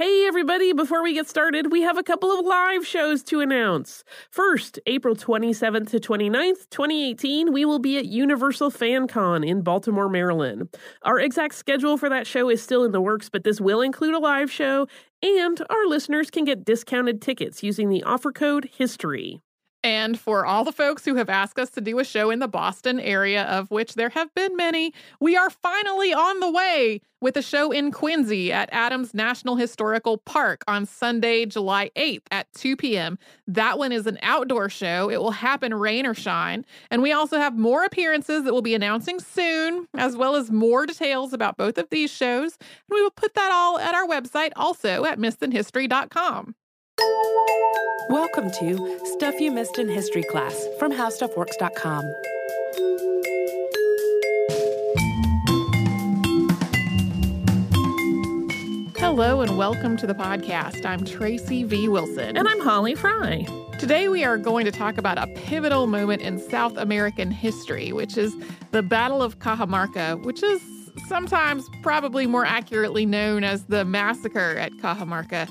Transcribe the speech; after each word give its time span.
Hey, 0.00 0.26
everybody, 0.26 0.72
before 0.72 1.02
we 1.02 1.12
get 1.12 1.28
started, 1.28 1.70
we 1.70 1.82
have 1.82 1.98
a 1.98 2.02
couple 2.02 2.32
of 2.32 2.46
live 2.46 2.86
shows 2.86 3.22
to 3.24 3.40
announce. 3.40 4.02
First, 4.30 4.80
April 4.86 5.14
27th 5.14 5.90
to 5.90 6.00
29th, 6.00 6.70
2018, 6.70 7.52
we 7.52 7.66
will 7.66 7.78
be 7.78 7.98
at 7.98 8.06
Universal 8.06 8.70
Fan 8.70 9.06
Con 9.06 9.44
in 9.44 9.60
Baltimore, 9.60 10.08
Maryland. 10.08 10.74
Our 11.02 11.20
exact 11.20 11.54
schedule 11.54 11.98
for 11.98 12.08
that 12.08 12.26
show 12.26 12.48
is 12.48 12.62
still 12.62 12.82
in 12.82 12.92
the 12.92 13.00
works, 13.02 13.28
but 13.28 13.44
this 13.44 13.60
will 13.60 13.82
include 13.82 14.14
a 14.14 14.18
live 14.18 14.50
show, 14.50 14.86
and 15.22 15.60
our 15.68 15.84
listeners 15.86 16.30
can 16.30 16.46
get 16.46 16.64
discounted 16.64 17.20
tickets 17.20 17.62
using 17.62 17.90
the 17.90 18.02
offer 18.04 18.32
code 18.32 18.70
HISTORY. 18.78 19.42
And 19.82 20.18
for 20.18 20.44
all 20.44 20.64
the 20.64 20.72
folks 20.72 21.04
who 21.04 21.14
have 21.14 21.30
asked 21.30 21.58
us 21.58 21.70
to 21.70 21.80
do 21.80 21.98
a 21.98 22.04
show 22.04 22.30
in 22.30 22.38
the 22.38 22.48
Boston 22.48 23.00
area, 23.00 23.44
of 23.44 23.70
which 23.70 23.94
there 23.94 24.10
have 24.10 24.32
been 24.34 24.54
many, 24.56 24.92
we 25.20 25.36
are 25.36 25.48
finally 25.48 26.12
on 26.12 26.40
the 26.40 26.50
way 26.50 27.00
with 27.22 27.36
a 27.36 27.42
show 27.42 27.70
in 27.70 27.90
Quincy 27.90 28.52
at 28.52 28.68
Adams 28.72 29.14
National 29.14 29.56
Historical 29.56 30.18
Park 30.18 30.64
on 30.66 30.86
Sunday, 30.86 31.46
July 31.46 31.90
8th 31.96 32.22
at 32.30 32.52
2 32.54 32.76
p.m. 32.76 33.18
That 33.46 33.78
one 33.78 33.92
is 33.92 34.06
an 34.06 34.18
outdoor 34.22 34.68
show. 34.68 35.10
It 35.10 35.18
will 35.18 35.30
happen 35.30 35.74
rain 35.74 36.06
or 36.06 36.14
shine. 36.14 36.64
And 36.90 37.02
we 37.02 37.12
also 37.12 37.38
have 37.38 37.58
more 37.58 37.84
appearances 37.84 38.44
that 38.44 38.52
we'll 38.52 38.62
be 38.62 38.74
announcing 38.74 39.20
soon, 39.20 39.86
as 39.96 40.16
well 40.16 40.36
as 40.36 40.50
more 40.50 40.86
details 40.86 41.32
about 41.32 41.56
both 41.56 41.78
of 41.78 41.88
these 41.90 42.10
shows. 42.10 42.56
And 42.58 42.90
we 42.90 43.02
will 43.02 43.10
put 43.10 43.34
that 43.34 43.50
all 43.52 43.78
at 43.78 43.94
our 43.94 44.06
website 44.06 44.52
also 44.56 45.04
at 45.04 45.18
missedinhistory.com. 45.18 46.54
Welcome 48.08 48.50
to 48.58 48.98
Stuff 49.04 49.40
You 49.40 49.50
Missed 49.50 49.78
in 49.78 49.88
History 49.88 50.22
Class 50.22 50.66
from 50.78 50.92
HowStuffWorks.com. 50.92 52.04
Hello 58.98 59.40
and 59.40 59.56
welcome 59.56 59.96
to 59.96 60.06
the 60.06 60.14
podcast. 60.14 60.84
I'm 60.84 61.04
Tracy 61.04 61.64
V. 61.64 61.88
Wilson. 61.88 62.36
And 62.36 62.46
I'm 62.46 62.60
Holly 62.60 62.94
Fry. 62.94 63.46
Today 63.78 64.08
we 64.08 64.24
are 64.24 64.36
going 64.36 64.64
to 64.66 64.72
talk 64.72 64.98
about 64.98 65.18
a 65.18 65.26
pivotal 65.28 65.86
moment 65.86 66.22
in 66.22 66.38
South 66.38 66.76
American 66.76 67.30
history, 67.30 67.92
which 67.92 68.16
is 68.16 68.34
the 68.72 68.82
Battle 68.82 69.22
of 69.22 69.38
Cajamarca, 69.38 70.22
which 70.22 70.42
is 70.42 70.60
sometimes 71.08 71.68
probably 71.82 72.26
more 72.26 72.44
accurately 72.44 73.06
known 73.06 73.44
as 73.44 73.64
the 73.64 73.84
Massacre 73.84 74.56
at 74.58 74.72
Cajamarca. 74.74 75.48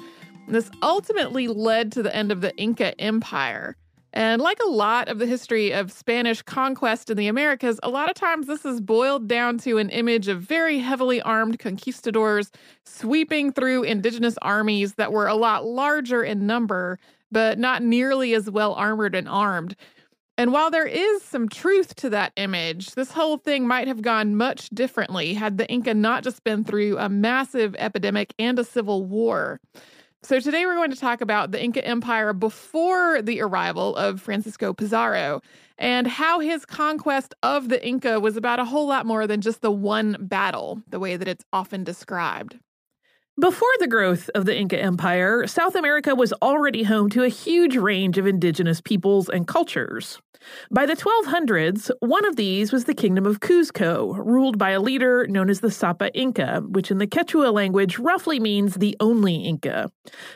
This 0.50 0.72
ultimately 0.82 1.48
led 1.48 1.92
to 1.92 2.02
the 2.02 2.16
end 2.16 2.32
of 2.32 2.42
the 2.42 2.56
Inca 2.58 3.00
Empire. 3.00 3.76
And 4.14 4.42
like 4.42 4.58
a 4.60 4.70
lot 4.70 5.08
of 5.08 5.20
the 5.20 5.28
history 5.28 5.72
of 5.72 5.92
Spanish 5.92 6.42
conquest 6.42 7.12
in 7.12 7.18
the 7.18 7.28
Americas, 7.28 7.80
a 7.84 7.90
lot 7.90 8.10
of 8.10 8.16
times 8.16 8.48
this 8.48 8.66
is 8.66 8.82
boiled 8.82 9.28
down 9.28 9.60
to 9.60 9.78
an 9.78 9.92
image 9.92 10.28
of 10.28 10.42
very 10.42 10.80
heavily 10.80 11.22
armed 11.22 11.60
conquistadors 11.60 12.52
sweeping 12.84 13.54
through 13.54 13.84
indigenous 13.84 14.40
armies 14.42 14.96
that 14.96 15.12
were 15.12 15.28
a 15.28 15.36
lot 15.36 15.66
larger 15.66 16.24
in 16.24 16.48
number, 16.48 16.98
but 17.32 17.60
not 17.60 17.84
nearly 17.84 18.34
as 18.34 18.50
well 18.50 18.74
armored 18.74 19.14
and 19.14 19.30
armed. 19.30 19.76
And 20.36 20.52
while 20.52 20.72
there 20.72 20.88
is 20.88 21.22
some 21.22 21.48
truth 21.48 21.96
to 21.98 22.10
that 22.10 22.34
image, 22.38 22.96
this 22.96 23.12
whole 23.12 23.38
thing 23.38 23.68
might 23.68 23.88
have 23.88 24.02
gone 24.02 24.36
much 24.36 24.70
differently 24.70 25.36
had 25.36 25.60
the 25.60 25.68
Inca 25.68 25.94
not 25.94 26.24
just 26.24 26.44
been 26.44 26.64
through 26.64 26.98
a 26.98 27.10
massive 27.10 27.76
epidemic 27.78 28.34
and 28.40 28.58
a 28.58 28.64
civil 28.64 29.06
war. 29.06 29.60
So, 30.22 30.38
today 30.42 30.66
we're 30.66 30.76
going 30.76 30.92
to 30.92 31.00
talk 31.00 31.22
about 31.22 31.52
the 31.52 31.64
Inca 31.64 31.84
Empire 31.86 32.34
before 32.34 33.22
the 33.22 33.40
arrival 33.40 33.96
of 33.96 34.20
Francisco 34.20 34.74
Pizarro 34.74 35.42
and 35.78 36.08
how 36.08 36.42
his 36.42 36.66
conquest 36.66 37.34
of 37.42 37.70
the 37.70 37.86
Inca 37.88 38.20
was 38.20 38.36
about 38.36 38.60
a 38.60 38.66
whole 38.66 38.86
lot 38.86 39.06
more 39.06 39.28
than 39.28 39.40
just 39.40 39.62
the 39.62 39.72
one 39.72 40.18
battle, 40.20 40.84
the 40.90 41.00
way 41.00 41.16
that 41.16 41.30
it's 41.30 41.46
often 41.54 41.86
described. 41.86 42.60
Before 43.40 43.70
the 43.80 43.88
growth 43.88 44.30
of 44.36 44.46
the 44.46 44.58
Inca 44.58 44.78
Empire, 44.78 45.48
South 45.48 45.74
America 45.74 46.14
was 46.14 46.34
already 46.42 46.84
home 46.84 47.10
to 47.12 47.24
a 47.24 47.30
huge 47.30 47.78
range 47.78 48.18
of 48.18 48.28
indigenous 48.28 48.82
peoples 48.82 49.30
and 49.30 49.48
cultures. 49.48 50.20
By 50.72 50.86
the 50.86 50.96
1200s, 50.96 51.92
one 52.00 52.26
of 52.26 52.36
these 52.36 52.72
was 52.72 52.86
the 52.86 52.94
Kingdom 52.94 53.26
of 53.26 53.40
Cuzco, 53.40 54.16
ruled 54.18 54.58
by 54.58 54.72
a 54.72 54.82
leader 54.82 55.28
known 55.28 55.50
as 55.50 55.60
the 55.60 55.72
Sapa 55.72 56.14
Inca, 56.14 56.62
which 56.68 56.92
in 56.92 56.98
the 56.98 57.08
Quechua 57.08 57.52
language 57.54 58.00
roughly 58.00 58.40
means 58.40 58.76
the 58.76 58.96
only 59.00 59.36
Inca. 59.36 59.92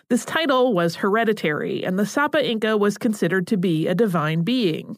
This 0.09 0.25
title 0.25 0.73
was 0.73 0.95
hereditary, 0.95 1.83
and 1.83 1.97
the 1.97 2.05
Sapa 2.05 2.45
Inca 2.45 2.77
was 2.77 2.97
considered 2.97 3.47
to 3.47 3.57
be 3.57 3.87
a 3.87 3.95
divine 3.95 4.43
being. 4.43 4.97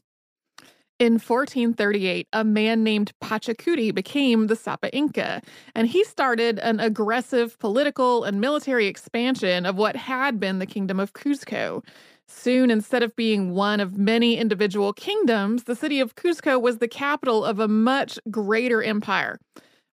In 0.98 1.16
1438, 1.16 2.26
a 2.32 2.46
man 2.46 2.82
named 2.82 3.12
Pachacuti 3.22 3.94
became 3.94 4.48
the 4.48 4.56
Sapa 4.56 4.96
Inca, 4.96 5.42
and 5.76 5.90
he 5.90 6.06
started 6.06 6.58
an 6.60 6.80
aggressive 6.80 7.60
political 7.60 8.24
and 8.24 8.40
military 8.40 8.88
expansion 8.88 9.66
of 9.66 9.76
what 9.76 9.98
had 9.98 10.40
been 10.40 10.60
the 10.60 10.66
Kingdom 10.66 11.02
of 11.02 11.12
Cuzco. 11.12 11.84
Soon, 12.28 12.72
instead 12.72 13.04
of 13.04 13.16
being 13.16 13.52
one 13.54 13.80
of 13.80 13.98
many 13.98 14.38
individual 14.38 14.94
kingdoms, 14.94 15.64
the 15.64 15.76
city 15.76 16.00
of 16.00 16.16
Cuzco 16.16 16.60
was 16.60 16.80
the 16.80 16.88
capital 16.88 17.46
of 17.46 17.60
a 17.60 17.68
much 17.68 18.20
greater 18.32 18.82
empire. 18.82 19.40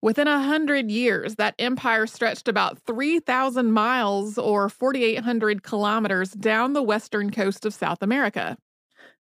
Within 0.00 0.26
a 0.26 0.42
hundred 0.42 0.90
years, 0.90 1.36
that 1.36 1.54
empire 1.58 2.06
stretched 2.06 2.48
about 2.48 2.78
3,000 2.80 3.70
miles 3.70 4.36
or 4.36 4.68
4,800 4.68 5.62
kilometers 5.62 6.32
down 6.32 6.72
the 6.72 6.82
western 6.82 7.30
coast 7.30 7.64
of 7.64 7.72
South 7.72 8.02
America. 8.02 8.56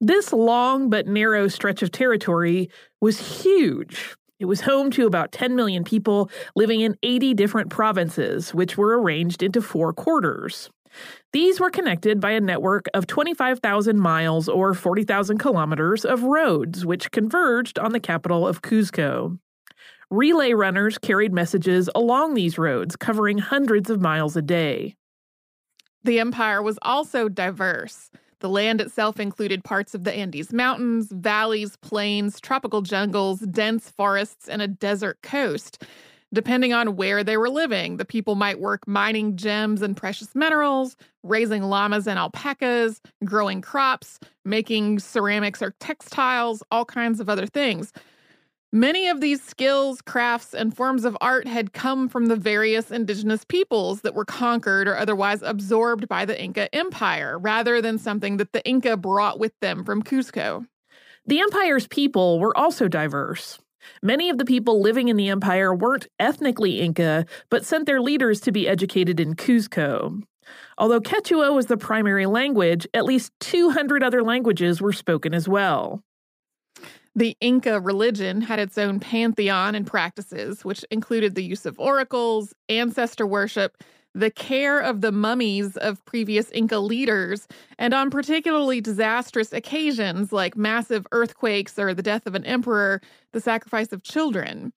This 0.00 0.32
long 0.32 0.90
but 0.90 1.06
narrow 1.06 1.46
stretch 1.46 1.82
of 1.82 1.92
territory 1.92 2.68
was 3.00 3.42
huge. 3.42 4.16
It 4.40 4.46
was 4.46 4.62
home 4.62 4.90
to 4.92 5.06
about 5.06 5.30
10 5.30 5.54
million 5.54 5.84
people 5.84 6.28
living 6.56 6.80
in 6.80 6.96
80 7.02 7.34
different 7.34 7.70
provinces, 7.70 8.52
which 8.52 8.76
were 8.76 9.00
arranged 9.00 9.42
into 9.42 9.62
four 9.62 9.92
quarters. 9.92 10.70
These 11.32 11.60
were 11.60 11.70
connected 11.70 12.20
by 12.20 12.32
a 12.32 12.40
network 12.40 12.86
of 12.94 13.06
25,000 13.06 13.98
miles 13.98 14.48
or 14.48 14.74
40,000 14.74 15.38
kilometers 15.38 16.04
of 16.04 16.22
roads, 16.22 16.86
which 16.86 17.10
converged 17.10 17.78
on 17.78 17.92
the 17.92 18.00
capital 18.00 18.46
of 18.46 18.62
Cuzco. 18.62 19.38
Relay 20.10 20.52
runners 20.52 20.98
carried 20.98 21.32
messages 21.32 21.90
along 21.94 22.34
these 22.34 22.58
roads, 22.58 22.94
covering 22.94 23.38
hundreds 23.38 23.90
of 23.90 24.00
miles 24.00 24.36
a 24.36 24.42
day. 24.42 24.96
The 26.04 26.20
empire 26.20 26.62
was 26.62 26.78
also 26.82 27.28
diverse. 27.28 28.10
The 28.40 28.48
land 28.50 28.82
itself 28.82 29.18
included 29.18 29.64
parts 29.64 29.94
of 29.94 30.04
the 30.04 30.12
Andes 30.12 30.52
Mountains, 30.52 31.08
valleys, 31.10 31.76
plains, 31.76 32.38
tropical 32.40 32.82
jungles, 32.82 33.40
dense 33.40 33.88
forests, 33.90 34.48
and 34.48 34.60
a 34.60 34.68
desert 34.68 35.22
coast. 35.22 35.82
Depending 36.34 36.72
on 36.72 36.96
where 36.96 37.22
they 37.22 37.36
were 37.36 37.48
living, 37.48 37.96
the 37.96 38.04
people 38.04 38.34
might 38.34 38.58
work 38.58 38.88
mining 38.88 39.36
gems 39.36 39.82
and 39.82 39.96
precious 39.96 40.34
minerals, 40.34 40.96
raising 41.22 41.62
llamas 41.62 42.08
and 42.08 42.18
alpacas, 42.18 43.00
growing 43.24 43.62
crops, 43.62 44.18
making 44.44 44.98
ceramics 44.98 45.62
or 45.62 45.76
textiles, 45.78 46.60
all 46.72 46.84
kinds 46.84 47.20
of 47.20 47.28
other 47.28 47.46
things. 47.46 47.92
Many 48.72 49.06
of 49.06 49.20
these 49.20 49.40
skills, 49.40 50.02
crafts, 50.02 50.52
and 50.54 50.76
forms 50.76 51.04
of 51.04 51.16
art 51.20 51.46
had 51.46 51.72
come 51.72 52.08
from 52.08 52.26
the 52.26 52.34
various 52.34 52.90
indigenous 52.90 53.44
peoples 53.44 54.00
that 54.00 54.16
were 54.16 54.24
conquered 54.24 54.88
or 54.88 54.96
otherwise 54.96 55.40
absorbed 55.42 56.08
by 56.08 56.24
the 56.24 56.42
Inca 56.42 56.74
Empire, 56.74 57.38
rather 57.38 57.80
than 57.80 57.96
something 57.96 58.38
that 58.38 58.52
the 58.52 58.66
Inca 58.66 58.96
brought 58.96 59.38
with 59.38 59.52
them 59.60 59.84
from 59.84 60.02
Cusco. 60.02 60.66
The 61.26 61.38
empire's 61.38 61.86
people 61.86 62.40
were 62.40 62.56
also 62.58 62.88
diverse. 62.88 63.60
Many 64.02 64.30
of 64.30 64.38
the 64.38 64.44
people 64.44 64.80
living 64.80 65.08
in 65.08 65.16
the 65.16 65.28
empire 65.28 65.74
weren't 65.74 66.06
ethnically 66.18 66.80
Inca, 66.80 67.26
but 67.50 67.64
sent 67.64 67.86
their 67.86 68.00
leaders 68.00 68.40
to 68.42 68.52
be 68.52 68.68
educated 68.68 69.20
in 69.20 69.34
Cuzco. 69.34 70.22
Although 70.78 71.00
Quechua 71.00 71.54
was 71.54 71.66
the 71.66 71.76
primary 71.76 72.26
language, 72.26 72.86
at 72.94 73.04
least 73.04 73.32
200 73.40 74.02
other 74.02 74.22
languages 74.22 74.80
were 74.80 74.92
spoken 74.92 75.34
as 75.34 75.48
well. 75.48 76.02
The 77.16 77.36
Inca 77.40 77.80
religion 77.80 78.40
had 78.40 78.58
its 78.58 78.76
own 78.76 78.98
pantheon 78.98 79.74
and 79.76 79.86
practices, 79.86 80.64
which 80.64 80.84
included 80.90 81.34
the 81.34 81.44
use 81.44 81.64
of 81.64 81.78
oracles, 81.78 82.52
ancestor 82.68 83.26
worship, 83.26 83.82
the 84.14 84.30
care 84.30 84.78
of 84.78 85.00
the 85.00 85.12
mummies 85.12 85.76
of 85.76 86.04
previous 86.04 86.50
Inca 86.52 86.78
leaders, 86.78 87.48
and 87.78 87.92
on 87.92 88.10
particularly 88.10 88.80
disastrous 88.80 89.52
occasions 89.52 90.32
like 90.32 90.56
massive 90.56 91.06
earthquakes 91.12 91.78
or 91.78 91.94
the 91.94 92.02
death 92.02 92.26
of 92.26 92.34
an 92.34 92.44
emperor, 92.44 93.00
the 93.32 93.40
sacrifice 93.40 93.92
of 93.92 94.02
children. 94.02 94.72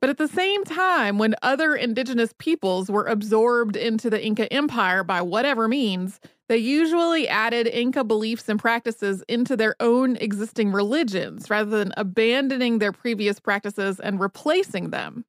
But 0.00 0.10
at 0.10 0.18
the 0.18 0.28
same 0.28 0.64
time, 0.64 1.18
when 1.18 1.34
other 1.42 1.74
indigenous 1.74 2.32
peoples 2.38 2.88
were 2.88 3.06
absorbed 3.06 3.74
into 3.76 4.08
the 4.08 4.24
Inca 4.24 4.50
Empire 4.52 5.02
by 5.02 5.22
whatever 5.22 5.66
means, 5.66 6.20
they 6.48 6.56
usually 6.56 7.28
added 7.28 7.66
Inca 7.66 8.04
beliefs 8.04 8.48
and 8.48 8.60
practices 8.60 9.24
into 9.28 9.56
their 9.56 9.74
own 9.80 10.16
existing 10.16 10.72
religions 10.72 11.50
rather 11.50 11.78
than 11.78 11.92
abandoning 11.96 12.78
their 12.78 12.92
previous 12.92 13.40
practices 13.40 13.98
and 13.98 14.20
replacing 14.20 14.90
them. 14.90 15.24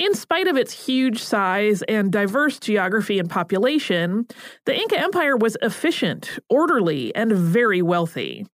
In 0.00 0.14
spite 0.14 0.48
of 0.48 0.56
its 0.56 0.72
huge 0.72 1.22
size 1.22 1.82
and 1.82 2.10
diverse 2.10 2.58
geography 2.58 3.18
and 3.18 3.28
population, 3.28 4.26
the 4.64 4.74
Inca 4.74 4.98
Empire 4.98 5.36
was 5.36 5.58
efficient, 5.60 6.38
orderly, 6.48 7.14
and 7.14 7.30
very 7.30 7.82
wealthy. 7.82 8.46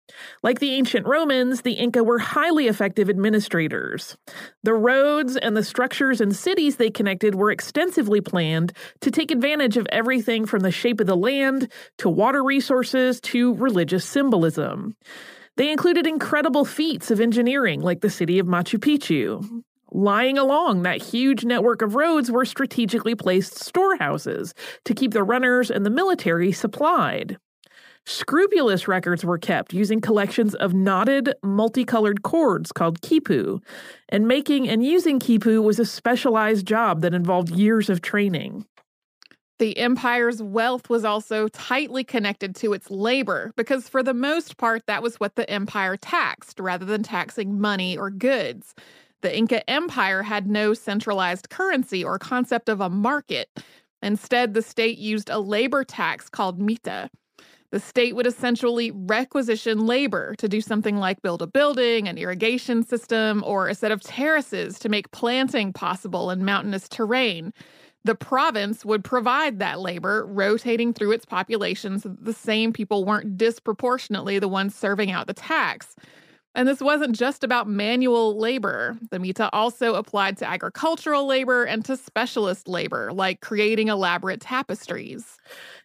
Like 0.43 0.61
the 0.61 0.70
ancient 0.70 1.06
Romans, 1.06 1.61
the 1.61 1.75
Inca 1.75 2.02
were 2.02 2.19
highly 2.19 2.67
effective 2.67 3.11
administrators. 3.11 4.17
The 4.62 4.73
roads 4.73 5.37
and 5.37 5.55
the 5.55 5.62
structures 5.62 6.23
and 6.23 6.35
cities 6.35 6.76
they 6.76 6.88
connected 6.88 7.35
were 7.35 7.50
extensively 7.50 8.23
planned 8.23 8.73
to 9.02 9.11
take 9.11 9.31
advantage 9.31 9.76
of 9.76 9.87
everything 9.93 10.46
from 10.46 10.61
the 10.61 10.70
shape 10.70 10.99
of 10.99 11.06
the 11.06 11.14
land 11.14 11.70
to 11.99 12.08
water 12.08 12.43
resources 12.43 13.20
to 13.20 13.52
religious 13.56 14.06
symbolism. 14.06 14.96
They 15.56 15.70
included 15.70 16.06
incredible 16.06 16.64
feats 16.64 17.11
of 17.11 17.20
engineering, 17.20 17.82
like 17.82 18.00
the 18.00 18.08
city 18.08 18.38
of 18.38 18.46
Machu 18.46 18.79
Picchu. 18.79 19.62
Lying 19.96 20.37
along 20.37 20.82
that 20.82 21.00
huge 21.00 21.44
network 21.44 21.81
of 21.81 21.94
roads 21.94 22.29
were 22.29 22.44
strategically 22.44 23.14
placed 23.14 23.62
storehouses 23.62 24.52
to 24.87 24.93
keep 24.93 25.12
the 25.12 25.23
runners 25.23 25.70
and 25.70 25.87
the 25.87 25.91
military 25.91 26.50
supplied. 26.50 27.38
Scrupulous 28.05 28.88
records 28.88 29.25
were 29.25 29.38
kept 29.38 29.73
using 29.73 30.00
collections 30.00 30.56
of 30.56 30.75
knotted, 30.75 31.32
multicolored 31.44 32.25
cords 32.25 32.73
called 32.73 33.02
quipu, 33.02 33.62
and 34.08 34.26
making 34.26 34.69
and 34.69 34.85
using 34.85 35.20
quipu 35.20 35.62
was 35.62 35.79
a 35.79 35.87
specialized 35.87 36.67
job 36.67 37.00
that 37.02 37.14
involved 37.14 37.50
years 37.50 37.88
of 37.88 38.02
training. 38.02 38.67
The 39.61 39.79
empire's 39.79 40.43
wealth 40.43 40.91
was 40.91 41.05
also 41.05 41.46
tightly 41.46 42.02
connected 42.02 42.56
to 42.56 42.73
its 42.73 42.91
labor, 42.91 43.52
because 43.55 43.88
for 43.88 44.02
the 44.02 44.12
most 44.12 44.56
part, 44.56 44.82
that 44.87 45.05
was 45.05 45.20
what 45.20 45.37
the 45.37 45.49
empire 45.49 45.96
taxed 45.96 46.58
rather 46.58 46.85
than 46.85 47.05
taxing 47.05 47.61
money 47.61 47.96
or 47.96 48.11
goods. 48.11 48.75
The 49.25 49.35
Inca 49.35 49.71
Empire 49.71 50.23
had 50.23 50.47
no 50.47 50.75
centralized 50.75 51.49
currency 51.49 52.05
or 52.05 52.19
concept 52.19 52.69
of 52.69 52.82
a 52.82 52.91
market. 52.91 53.49
Instead, 54.03 54.53
the 54.53 54.61
state 54.61 54.99
used 54.99 55.31
a 55.31 55.38
labor 55.38 55.82
tax 55.82 56.29
called 56.29 56.61
mita. 56.61 57.09
The 57.71 57.81
state 57.81 58.15
would 58.15 58.26
essentially 58.26 58.91
requisition 58.91 59.87
labor 59.87 60.35
to 60.35 60.47
do 60.47 60.61
something 60.61 60.99
like 60.99 61.23
build 61.23 61.41
a 61.41 61.47
building, 61.47 62.06
an 62.06 62.19
irrigation 62.19 62.82
system, 62.82 63.43
or 63.47 63.67
a 63.67 63.75
set 63.75 63.93
of 63.93 64.03
terraces 64.03 64.79
to 64.81 64.91
make 64.91 65.11
planting 65.11 65.73
possible 65.73 66.31
in 66.31 66.44
mountainous 66.44 66.87
terrain. 66.87 67.55
The 68.05 68.15
province 68.15 68.85
would 68.85 69.05
provide 69.05 69.59
that 69.59 69.81
labor, 69.81 70.27
rotating 70.27 70.93
through 70.93 71.12
its 71.12 71.25
population 71.25 71.99
so 71.99 72.11
that 72.11 72.27
the 72.27 72.35
same 72.35 72.75
people 72.75 73.06
weren't 73.06 73.38
disproportionately 73.38 74.38
the 74.38 74.49
ones 74.49 74.75
serving 74.75 75.11
out 75.11 75.29
the 75.29 75.32
tax. 75.32 75.97
And 76.55 76.69
this 76.69 76.81
wasn't 76.81 77.17
just 77.17 77.43
about 77.43 77.69
manual 77.69 78.39
labor. 78.39 78.97
The 79.11 79.19
Mita 79.19 79.51
also 79.53 79.97
applied 79.97 80.37
to 80.39 80.49
agricultural 80.49 81.27
labor 81.27 81.65
and 81.65 81.85
to 81.87 81.97
specialist 81.97 82.69
labor, 82.69 83.12
like 83.12 83.41
creating 83.41 83.89
elaborate 83.89 84.41
tapestries. 84.41 85.39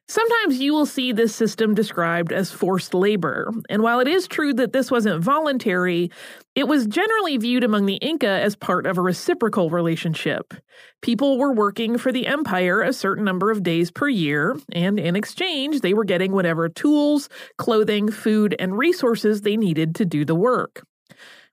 Sometimes 0.10 0.60
you 0.60 0.74
will 0.74 0.88
see 0.88 1.12
this 1.12 1.36
system 1.36 1.76
described 1.76 2.34
as 2.34 2.52
forced 2.52 2.96
labor, 2.96 3.54
and 3.70 3.84
while 3.84 4.00
it 4.00 4.08
is 4.08 4.28
true 4.28 4.56
that 4.56 4.74
this 4.74 4.90
wasn't 4.90 5.24
voluntary, 5.24 6.10
it 6.56 6.68
was 6.68 6.88
generally 6.88 7.38
viewed 7.38 7.64
among 7.64 7.86
the 7.86 7.98
Inca 7.98 8.28
as 8.28 8.56
part 8.56 8.88
of 8.88 8.98
a 8.98 9.04
reciprocal 9.04 9.70
relationship. 9.70 10.56
People 11.04 11.38
were 11.38 11.54
working 11.54 12.00
for 12.00 12.12
the 12.12 12.26
empire 12.26 12.82
a 12.82 12.92
certain 12.92 13.24
number 13.24 13.52
of 13.52 13.62
days 13.62 13.92
per 13.92 14.10
year, 14.10 14.58
and 14.72 15.00
in 15.00 15.16
exchange, 15.16 15.82
they 15.82 15.94
were 15.94 16.06
getting 16.06 16.32
whatever 16.32 16.70
tools, 16.70 17.30
clothing, 17.60 18.10
food, 18.10 18.56
and 18.58 18.80
resources 18.80 19.42
they 19.42 19.58
needed 19.58 19.94
to 19.94 20.06
do 20.06 20.26
the 20.26 20.34
work. 20.34 20.88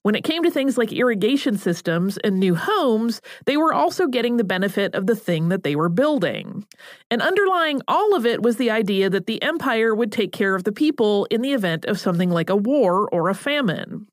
When 0.07 0.15
it 0.15 0.23
came 0.23 0.45
to 0.45 0.53
things 0.53 0.79
like 0.79 0.93
irrigation 0.93 1.59
systems 1.59 2.17
and 2.19 2.39
new 2.39 2.55
homes, 2.55 3.21
they 3.45 3.57
were 3.57 3.75
also 3.75 4.07
getting 4.07 4.37
the 4.37 4.45
benefit 4.45 4.95
of 4.95 5.09
the 5.09 5.17
thing 5.17 5.49
that 5.49 5.65
they 5.65 5.75
were 5.75 5.89
building. 5.89 6.65
And 7.11 7.21
underlying 7.21 7.83
all 7.89 8.15
of 8.15 8.25
it 8.25 8.41
was 8.41 8.57
the 8.57 8.71
idea 8.71 9.11
that 9.11 9.27
the 9.27 9.43
empire 9.43 9.97
would 9.97 10.13
take 10.13 10.31
care 10.31 10.55
of 10.55 10.63
the 10.63 10.71
people 10.71 11.27
in 11.29 11.43
the 11.43 11.55
event 11.55 11.87
of 11.87 11.99
something 11.99 12.31
like 12.31 12.51
a 12.51 12.55
war 12.55 13.09
or 13.11 13.29
a 13.29 13.35
famine. 13.35 14.07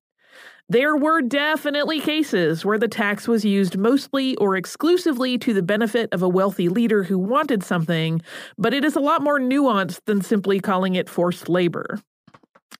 There 0.67 0.97
were 0.97 1.21
definitely 1.21 1.99
cases 1.99 2.65
where 2.65 2.79
the 2.79 2.87
tax 2.87 3.27
was 3.27 3.45
used 3.45 3.77
mostly 3.77 4.35
or 4.37 4.55
exclusively 4.55 5.37
to 5.37 5.53
the 5.53 5.61
benefit 5.61 6.11
of 6.11 6.23
a 6.23 6.27
wealthy 6.27 6.69
leader 6.69 7.03
who 7.03 7.19
wanted 7.19 7.61
something, 7.61 8.19
but 8.57 8.73
it 8.73 8.83
is 8.83 8.95
a 8.95 8.99
lot 8.99 9.21
more 9.21 9.39
nuanced 9.39 9.99
than 10.07 10.23
simply 10.23 10.59
calling 10.59 10.95
it 10.95 11.07
forced 11.07 11.49
labor. 11.49 11.99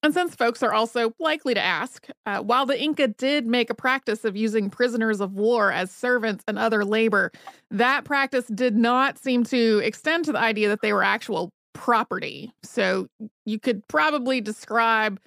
And 0.01 0.13
since 0.13 0.35
folks 0.35 0.63
are 0.63 0.73
also 0.73 1.13
likely 1.19 1.53
to 1.53 1.61
ask, 1.61 2.07
uh, 2.25 2.39
while 2.39 2.65
the 2.65 2.81
Inca 2.81 3.09
did 3.09 3.45
make 3.45 3.69
a 3.69 3.75
practice 3.75 4.25
of 4.25 4.35
using 4.35 4.69
prisoners 4.69 5.21
of 5.21 5.33
war 5.33 5.71
as 5.71 5.91
servants 5.91 6.43
and 6.47 6.57
other 6.57 6.83
labor, 6.83 7.31
that 7.71 8.03
practice 8.03 8.45
did 8.47 8.75
not 8.75 9.17
seem 9.17 9.43
to 9.45 9.79
extend 9.83 10.25
to 10.25 10.31
the 10.31 10.39
idea 10.39 10.69
that 10.69 10.81
they 10.81 10.93
were 10.93 11.03
actual 11.03 11.49
property. 11.73 12.51
So 12.63 13.07
you 13.45 13.59
could 13.59 13.87
probably 13.87 14.41
describe 14.41 15.19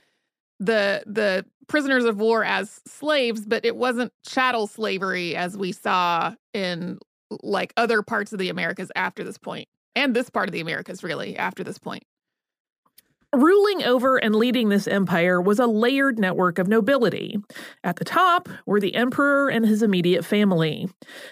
the 0.58 1.02
the 1.06 1.44
prisoners 1.68 2.04
of 2.04 2.18
war 2.18 2.44
as 2.44 2.80
slaves, 2.86 3.44
but 3.46 3.64
it 3.64 3.76
wasn't 3.76 4.12
chattel 4.26 4.66
slavery 4.66 5.36
as 5.36 5.56
we 5.56 5.72
saw 5.72 6.34
in 6.54 6.98
like 7.42 7.72
other 7.76 8.02
parts 8.02 8.32
of 8.32 8.38
the 8.38 8.48
Americas 8.48 8.90
after 8.94 9.24
this 9.24 9.36
point, 9.38 9.68
and 9.94 10.14
this 10.14 10.30
part 10.30 10.48
of 10.48 10.52
the 10.52 10.60
Americas 10.60 11.02
really 11.02 11.36
after 11.36 11.64
this 11.64 11.78
point. 11.78 12.04
Ruling 13.36 13.84
over 13.84 14.16
and 14.16 14.34
leading 14.34 14.70
this 14.70 14.88
empire 14.88 15.42
was 15.42 15.58
a 15.58 15.66
layered 15.66 16.18
network 16.18 16.58
of 16.58 16.68
nobility. 16.68 17.36
At 17.84 17.96
the 17.96 18.04
top 18.04 18.48
were 18.64 18.80
the 18.80 18.94
emperor 18.94 19.50
and 19.50 19.66
his 19.66 19.82
immediate 19.82 20.24
family. 20.24 20.88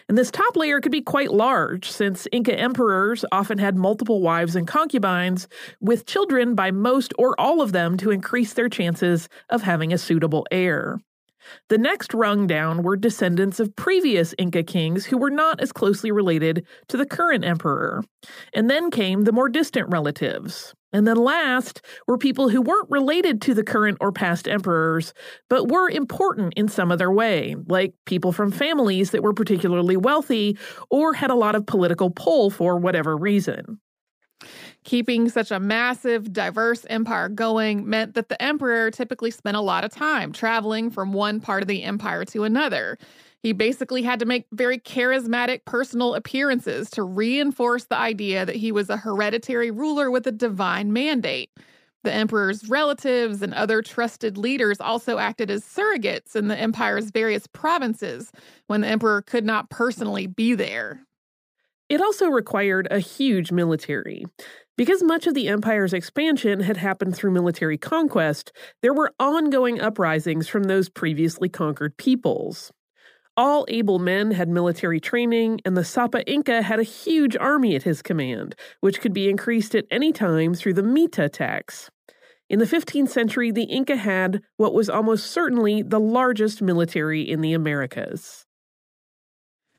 And 0.07 0.19
this 0.19 0.31
top 0.31 0.55
layer 0.55 0.83
could 0.83 0.93
be 0.93 1.01
quite 1.01 1.33
large, 1.33 1.91
since 1.91 2.29
Inca 2.31 2.61
emperors 2.61 3.25
often 3.33 3.57
had 3.57 3.79
multiple 3.79 4.21
wives 4.21 4.55
and 4.55 4.69
concubines, 4.69 5.49
with 5.81 6.05
children 6.05 6.55
by 6.55 6.71
most 6.71 7.15
or 7.17 7.41
all 7.41 7.63
of 7.63 7.73
them 7.73 7.97
to 7.97 8.11
increase 8.11 8.53
their 8.53 8.69
chances 8.69 9.31
of 9.49 9.63
having 9.63 9.91
a 9.91 9.97
suitable 9.97 10.47
heir. 10.51 11.01
The 11.69 11.79
next 11.79 12.15
rung 12.15 12.47
down 12.47 12.83
were 12.83 12.97
descendants 12.97 13.61
of 13.61 13.75
previous 13.77 14.35
Inca 14.39 14.63
kings 14.63 15.07
who 15.07 15.19
were 15.19 15.31
not 15.31 15.61
as 15.61 15.73
closely 15.73 16.11
related 16.11 16.67
to 16.89 16.97
the 16.97 17.07
current 17.07 17.45
emperor. 17.45 18.03
And 18.53 18.71
then 18.71 18.91
came 18.91 19.23
the 19.23 19.33
more 19.33 19.49
distant 19.49 19.89
relatives. 19.91 20.75
And 20.93 21.09
then 21.09 21.17
last 21.17 21.85
were 22.07 22.17
people 22.17 22.49
who 22.49 22.63
weren't 22.63 22.91
related 22.91 23.43
to 23.43 23.55
the 23.55 23.65
current 23.65 23.99
or 24.01 24.13
past 24.13 24.47
emperors, 24.47 25.13
but 25.51 25.69
were 25.69 25.91
important 25.91 26.55
in 26.55 26.69
some 26.69 26.93
other 26.93 27.11
way, 27.11 27.57
like 27.67 27.95
people 28.07 28.31
from 28.31 28.53
families 28.53 29.11
that 29.11 29.23
were 29.23 29.35
particularly 29.35 29.97
wealthy 29.97 30.57
or 30.91 31.13
had 31.13 31.31
a 31.31 31.35
lot 31.35 31.57
of 31.57 31.67
political 31.67 32.11
pull 32.11 32.49
for 32.49 32.79
whatever 32.79 33.17
reason. 33.17 33.81
Keeping 34.85 35.31
such 35.31 35.51
a 35.51 35.59
massive, 35.59 36.33
diverse 36.33 36.85
empire 36.91 37.31
going 37.31 37.89
meant 37.89 38.15
that 38.15 38.29
the 38.29 38.41
emperor 38.43 38.91
typically 38.91 39.31
spent 39.31 39.57
a 39.57 39.63
lot 39.63 39.83
of 39.83 39.91
time 39.91 40.31
traveling 40.31 40.91
from 40.91 41.15
one 41.15 41.41
part 41.41 41.63
of 41.63 41.69
the 41.69 41.83
empire 41.83 42.25
to 42.27 42.45
another. 42.45 42.99
He 43.43 43.53
basically 43.53 44.03
had 44.03 44.21
to 44.21 44.27
make 44.27 44.47
very 44.53 44.79
charismatic 44.79 45.65
personal 45.65 46.15
appearances 46.15 46.91
to 46.91 47.03
reinforce 47.03 47.85
the 47.85 47.97
idea 47.97 48.45
that 48.45 48.57
he 48.57 48.73
was 48.73 48.91
a 48.91 48.99
hereditary 48.99 49.71
ruler 49.71 50.11
with 50.11 50.27
a 50.27 50.33
divine 50.33 50.93
mandate. 50.93 51.51
The 52.05 52.13
emperor's 52.13 52.69
relatives 52.69 53.41
and 53.41 53.55
other 53.55 53.81
trusted 53.81 54.37
leaders 54.37 54.81
also 54.81 55.17
acted 55.17 55.51
as 55.51 55.65
surrogates 55.65 56.37
in 56.37 56.49
the 56.49 56.59
empire's 56.59 57.11
various 57.11 57.47
provinces 57.47 58.33
when 58.67 58.83
the 58.83 58.89
emperor 58.89 59.23
could 59.23 59.47
not 59.47 59.71
personally 59.71 60.27
be 60.27 60.55
there. 60.55 61.01
It 61.95 62.01
also 62.01 62.27
required 62.27 62.89
a 62.91 62.99
huge 62.99 63.53
military. 63.53 64.25
Because 64.77 65.01
much 65.01 65.29
of 65.29 65.35
the 65.35 65.47
empire's 65.47 65.93
expansion 65.93 66.59
had 66.59 66.77
happened 66.77 67.15
through 67.15 67.31
military 67.31 67.79
conquest, 67.79 68.51
there 68.83 68.93
were 68.93 69.15
ongoing 69.21 69.81
uprisings 69.81 70.49
from 70.49 70.65
those 70.65 70.89
previously 70.89 71.49
conquered 71.49 71.97
peoples. 71.97 72.73
All 73.37 73.65
able 73.69 74.01
men 74.01 74.33
had 74.33 74.49
military 74.49 74.99
training, 74.99 75.61
and 75.65 75.77
the 75.77 75.85
Sapa 75.85 76.29
Inca 76.29 76.63
had 76.63 76.81
a 76.81 76.83
huge 76.83 77.37
army 77.37 77.77
at 77.77 77.85
his 77.85 78.03
command, 78.03 78.57
which 78.81 79.01
could 79.01 79.15
be 79.15 79.31
increased 79.31 79.77
at 79.77 79.87
any 79.89 80.11
time 80.13 80.53
through 80.55 80.75
the 80.75 80.83
Mita 80.83 81.29
tax. 81.29 81.93
In 82.51 82.59
the 82.59 82.65
15th 82.65 83.11
century, 83.11 83.53
the 83.53 83.71
Inca 83.71 83.95
had 83.95 84.43
what 84.57 84.75
was 84.75 84.91
almost 84.91 85.31
certainly 85.31 85.81
the 85.81 86.01
largest 86.01 86.61
military 86.61 87.23
in 87.23 87.41
the 87.41 87.53
Americas. 87.53 88.44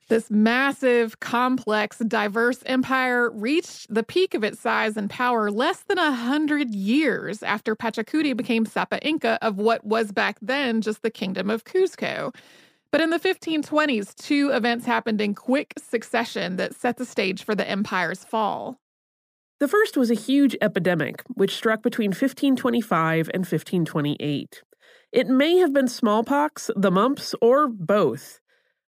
This 0.08 0.30
massive, 0.30 1.20
complex, 1.20 1.98
diverse 1.98 2.62
empire 2.68 3.32
reached 3.32 3.92
the 3.92 4.04
peak 4.04 4.36
of 4.36 4.44
its 4.44 4.60
size 4.60 4.98
and 4.98 5.10
power 5.10 5.50
less 5.50 5.84
than 5.88 5.98
a 5.98 6.12
hundred 6.12 6.76
years 6.76 7.42
after 7.42 7.76
Pachacuti 7.76 8.38
became 8.38 8.68
Sapa 8.68 9.04
Inca 9.06 9.40
of 9.42 9.58
what 9.58 9.84
was 9.84 10.12
back 10.12 10.38
then 10.44 10.82
just 10.82 11.02
the 11.02 11.10
Kingdom 11.10 11.50
of 11.50 11.64
Cuzco. 11.64 12.36
But 12.92 13.02
in 13.02 13.10
the 13.10 13.20
1520s, 13.20 14.14
two 14.16 14.52
events 14.52 14.86
happened 14.86 15.22
in 15.22 15.34
quick 15.34 15.74
succession 15.78 16.58
that 16.58 16.76
set 16.76 16.98
the 16.98 17.06
stage 17.06 17.44
for 17.44 17.56
the 17.56 17.68
empire's 17.68 18.24
fall. 18.24 18.78
The 19.60 19.68
first 19.68 19.98
was 19.98 20.12
a 20.12 20.16
huge 20.16 20.56
epidemic, 20.62 21.24
which 21.34 21.56
struck 21.56 21.82
between 21.82 22.10
1525 22.10 23.32
and 23.34 23.42
1528. 23.42 24.62
It 25.12 25.28
may 25.28 25.58
have 25.58 25.74
been 25.74 25.88
smallpox, 25.88 26.70
the 26.76 26.92
mumps, 26.92 27.34
or 27.42 27.68
both. 27.68 28.40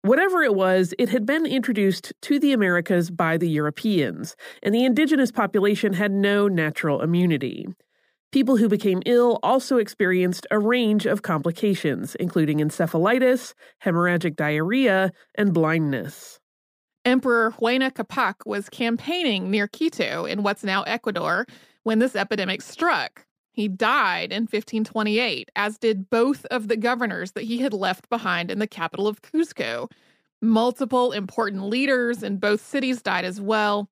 Whatever 0.06 0.44
it 0.44 0.54
was, 0.54 0.94
it 1.00 1.08
had 1.08 1.26
been 1.26 1.44
introduced 1.44 2.12
to 2.22 2.38
the 2.38 2.52
Americas 2.52 3.10
by 3.10 3.36
the 3.36 3.48
Europeans, 3.48 4.36
and 4.62 4.72
the 4.72 4.84
indigenous 4.84 5.32
population 5.32 5.94
had 5.94 6.12
no 6.12 6.46
natural 6.46 7.02
immunity. 7.02 7.66
People 8.30 8.56
who 8.56 8.68
became 8.68 9.02
ill 9.04 9.40
also 9.42 9.78
experienced 9.78 10.46
a 10.52 10.60
range 10.60 11.06
of 11.06 11.22
complications, 11.22 12.14
including 12.20 12.58
encephalitis, 12.58 13.52
hemorrhagic 13.84 14.36
diarrhea, 14.36 15.10
and 15.34 15.52
blindness. 15.52 16.38
Emperor 17.04 17.52
Huayna 17.58 17.92
Capac 17.92 18.34
was 18.46 18.68
campaigning 18.68 19.50
near 19.50 19.66
Quito 19.66 20.24
in 20.24 20.44
what's 20.44 20.62
now 20.62 20.84
Ecuador 20.84 21.46
when 21.82 21.98
this 21.98 22.14
epidemic 22.14 22.62
struck. 22.62 23.25
He 23.56 23.66
died 23.66 24.32
in 24.32 24.42
1528, 24.42 25.50
as 25.56 25.78
did 25.78 26.10
both 26.10 26.44
of 26.46 26.68
the 26.68 26.76
governors 26.76 27.32
that 27.32 27.44
he 27.44 27.58
had 27.58 27.72
left 27.72 28.08
behind 28.08 28.50
in 28.50 28.60
the 28.60 28.66
capital 28.68 29.08
of 29.08 29.22
Cuzco. 29.22 29.90
Multiple 30.40 31.10
important 31.10 31.64
leaders 31.64 32.22
in 32.22 32.36
both 32.36 32.60
cities 32.60 33.02
died 33.02 33.24
as 33.24 33.40
well, 33.40 33.88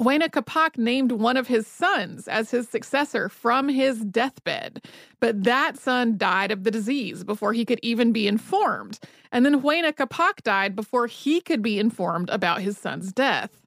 Huayna 0.00 0.28
Capac 0.28 0.76
named 0.76 1.12
one 1.12 1.36
of 1.36 1.46
his 1.46 1.66
sons 1.66 2.26
as 2.26 2.50
his 2.50 2.68
successor 2.68 3.28
from 3.28 3.68
his 3.68 4.04
deathbed, 4.04 4.84
but 5.20 5.44
that 5.44 5.78
son 5.78 6.18
died 6.18 6.50
of 6.50 6.64
the 6.64 6.70
disease 6.70 7.22
before 7.22 7.52
he 7.52 7.64
could 7.64 7.78
even 7.82 8.12
be 8.12 8.26
informed. 8.26 8.98
And 9.30 9.46
then 9.46 9.62
Huayna 9.62 9.92
Capac 9.92 10.42
died 10.42 10.74
before 10.74 11.06
he 11.06 11.40
could 11.40 11.62
be 11.62 11.78
informed 11.78 12.28
about 12.30 12.60
his 12.60 12.76
son's 12.76 13.12
death. 13.12 13.62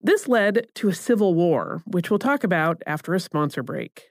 This 0.00 0.28
led 0.28 0.68
to 0.74 0.88
a 0.88 0.94
civil 0.94 1.34
war, 1.34 1.82
which 1.86 2.08
we'll 2.08 2.18
talk 2.18 2.44
about 2.44 2.82
after 2.86 3.14
a 3.14 3.20
sponsor 3.20 3.62
break. 3.62 4.10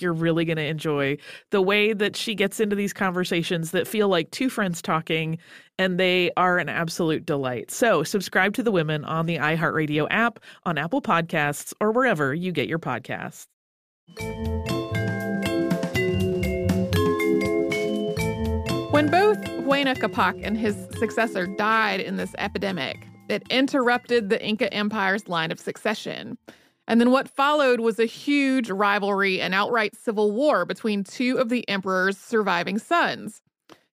you're 0.00 0.12
really 0.12 0.44
going 0.44 0.56
to 0.56 0.64
enjoy 0.64 1.16
the 1.50 1.62
way 1.62 1.92
that 1.92 2.16
she 2.16 2.34
gets 2.34 2.60
into 2.60 2.76
these 2.76 2.92
conversations 2.92 3.70
that 3.70 3.86
feel 3.86 4.08
like 4.08 4.30
two 4.30 4.48
friends 4.48 4.82
talking, 4.82 5.38
and 5.78 5.98
they 5.98 6.30
are 6.36 6.58
an 6.58 6.68
absolute 6.68 7.24
delight. 7.26 7.70
So, 7.70 8.02
subscribe 8.02 8.54
to 8.54 8.62
The 8.62 8.70
Women 8.70 9.04
on 9.04 9.26
the 9.26 9.38
iHeartRadio 9.38 10.06
app, 10.10 10.40
on 10.64 10.78
Apple 10.78 11.02
Podcasts, 11.02 11.72
or 11.80 11.92
wherever 11.92 12.34
you 12.34 12.52
get 12.52 12.68
your 12.68 12.78
podcasts. 12.78 13.46
When 18.90 19.08
both 19.08 19.38
Huayna 19.38 19.96
Capac 19.96 20.44
and 20.44 20.58
his 20.58 20.76
successor 20.98 21.46
died 21.46 22.00
in 22.00 22.16
this 22.16 22.34
epidemic, 22.38 23.06
it 23.28 23.44
interrupted 23.48 24.28
the 24.28 24.44
Inca 24.44 24.72
Empire's 24.74 25.28
line 25.28 25.52
of 25.52 25.60
succession. 25.60 26.36
And 26.90 27.00
then 27.00 27.12
what 27.12 27.28
followed 27.28 27.78
was 27.78 28.00
a 28.00 28.04
huge 28.04 28.68
rivalry 28.68 29.40
and 29.40 29.54
outright 29.54 29.94
civil 29.94 30.32
war 30.32 30.64
between 30.64 31.04
two 31.04 31.38
of 31.38 31.48
the 31.48 31.66
emperor's 31.68 32.18
surviving 32.18 32.80
sons. 32.80 33.42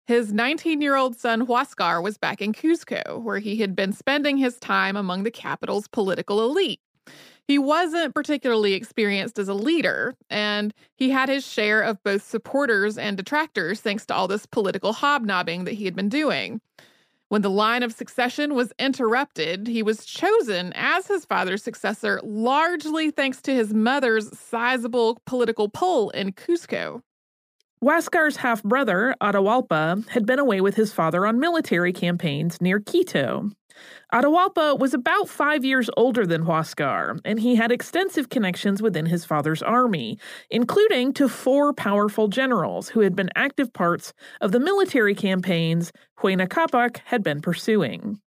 His 0.07 0.33
19 0.33 0.81
year 0.81 0.95
old 0.95 1.15
son 1.15 1.45
Huascar 1.45 2.01
was 2.01 2.17
back 2.17 2.41
in 2.41 2.53
Cuzco, 2.53 3.21
where 3.21 3.37
he 3.37 3.57
had 3.57 3.75
been 3.75 3.93
spending 3.93 4.37
his 4.37 4.57
time 4.57 4.95
among 4.95 5.21
the 5.21 5.29
capital's 5.29 5.87
political 5.87 6.43
elite. 6.43 6.79
He 7.47 7.59
wasn't 7.59 8.15
particularly 8.15 8.73
experienced 8.73 9.37
as 9.37 9.47
a 9.47 9.53
leader, 9.53 10.15
and 10.31 10.73
he 10.95 11.11
had 11.11 11.29
his 11.29 11.45
share 11.45 11.83
of 11.83 12.01
both 12.01 12.23
supporters 12.23 12.97
and 12.97 13.15
detractors 13.15 13.79
thanks 13.79 14.07
to 14.07 14.15
all 14.15 14.27
this 14.27 14.47
political 14.47 14.93
hobnobbing 14.93 15.65
that 15.65 15.75
he 15.75 15.85
had 15.85 15.95
been 15.95 16.09
doing. 16.09 16.61
When 17.29 17.41
the 17.41 17.49
line 17.49 17.83
of 17.83 17.91
succession 17.91 18.53
was 18.53 18.71
interrupted, 18.79 19.67
he 19.67 19.83
was 19.83 20.05
chosen 20.05 20.71
as 20.73 21.07
his 21.07 21.25
father's 21.25 21.61
successor 21.61 22.21
largely 22.23 23.11
thanks 23.11 23.41
to 23.41 23.53
his 23.53 23.73
mother's 23.73 24.37
sizable 24.37 25.21
political 25.25 25.67
pull 25.67 26.09
in 26.11 26.31
Cusco. 26.31 27.01
Huascar's 27.83 28.37
half 28.37 28.63
brother, 28.63 29.13
Atahualpa, 29.21 30.07
had 30.07 30.25
been 30.25 30.39
away 30.39 30.61
with 30.61 30.75
his 30.75 30.93
father 30.93 31.27
on 31.27 31.37
military 31.37 31.91
campaigns 31.91 32.61
near 32.61 32.79
Quito. 32.79 33.51
Atahualpa 34.13 34.79
was 34.79 34.93
about 34.93 35.27
five 35.27 35.65
years 35.65 35.89
older 35.97 36.25
than 36.25 36.45
Huascar, 36.45 37.19
and 37.25 37.39
he 37.39 37.55
had 37.55 37.71
extensive 37.71 38.29
connections 38.29 38.81
within 38.81 39.05
his 39.05 39.25
father's 39.25 39.61
army, 39.61 40.17
including 40.49 41.13
to 41.13 41.27
four 41.27 41.73
powerful 41.73 42.27
generals 42.27 42.89
who 42.89 43.01
had 43.01 43.15
been 43.15 43.29
active 43.35 43.73
parts 43.73 44.13
of 44.41 44.51
the 44.51 44.59
military 44.59 45.15
campaigns 45.15 45.91
Huayna 46.19 46.47
Capac 46.47 47.01
had 47.05 47.23
been 47.23 47.41
pursuing. 47.41 48.19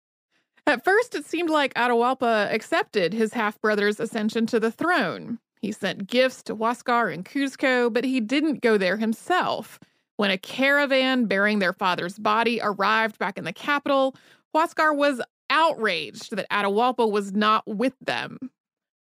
At 0.66 0.84
first, 0.84 1.14
it 1.14 1.24
seemed 1.24 1.50
like 1.50 1.74
Atahualpa 1.74 2.52
accepted 2.52 3.12
his 3.12 3.32
half 3.32 3.60
brother's 3.60 3.98
ascension 3.98 4.46
to 4.46 4.60
the 4.60 4.70
throne. 4.70 5.38
He 5.60 5.72
sent 5.72 6.06
gifts 6.06 6.42
to 6.44 6.56
Huascar 6.56 7.12
and 7.12 7.24
Cuzco, 7.24 7.92
but 7.92 8.04
he 8.04 8.20
didn't 8.20 8.62
go 8.62 8.78
there 8.78 8.96
himself. 8.96 9.78
When 10.16 10.30
a 10.30 10.38
caravan 10.38 11.26
bearing 11.26 11.58
their 11.58 11.72
father's 11.72 12.18
body 12.18 12.60
arrived 12.62 13.18
back 13.18 13.38
in 13.38 13.44
the 13.44 13.52
capital, 13.52 14.14
Huascar 14.54 14.94
was 14.94 15.20
outraged 15.50 16.36
that 16.36 16.48
Atahualpa 16.50 17.10
was 17.10 17.32
not 17.32 17.64
with 17.66 17.94
them. 18.00 18.38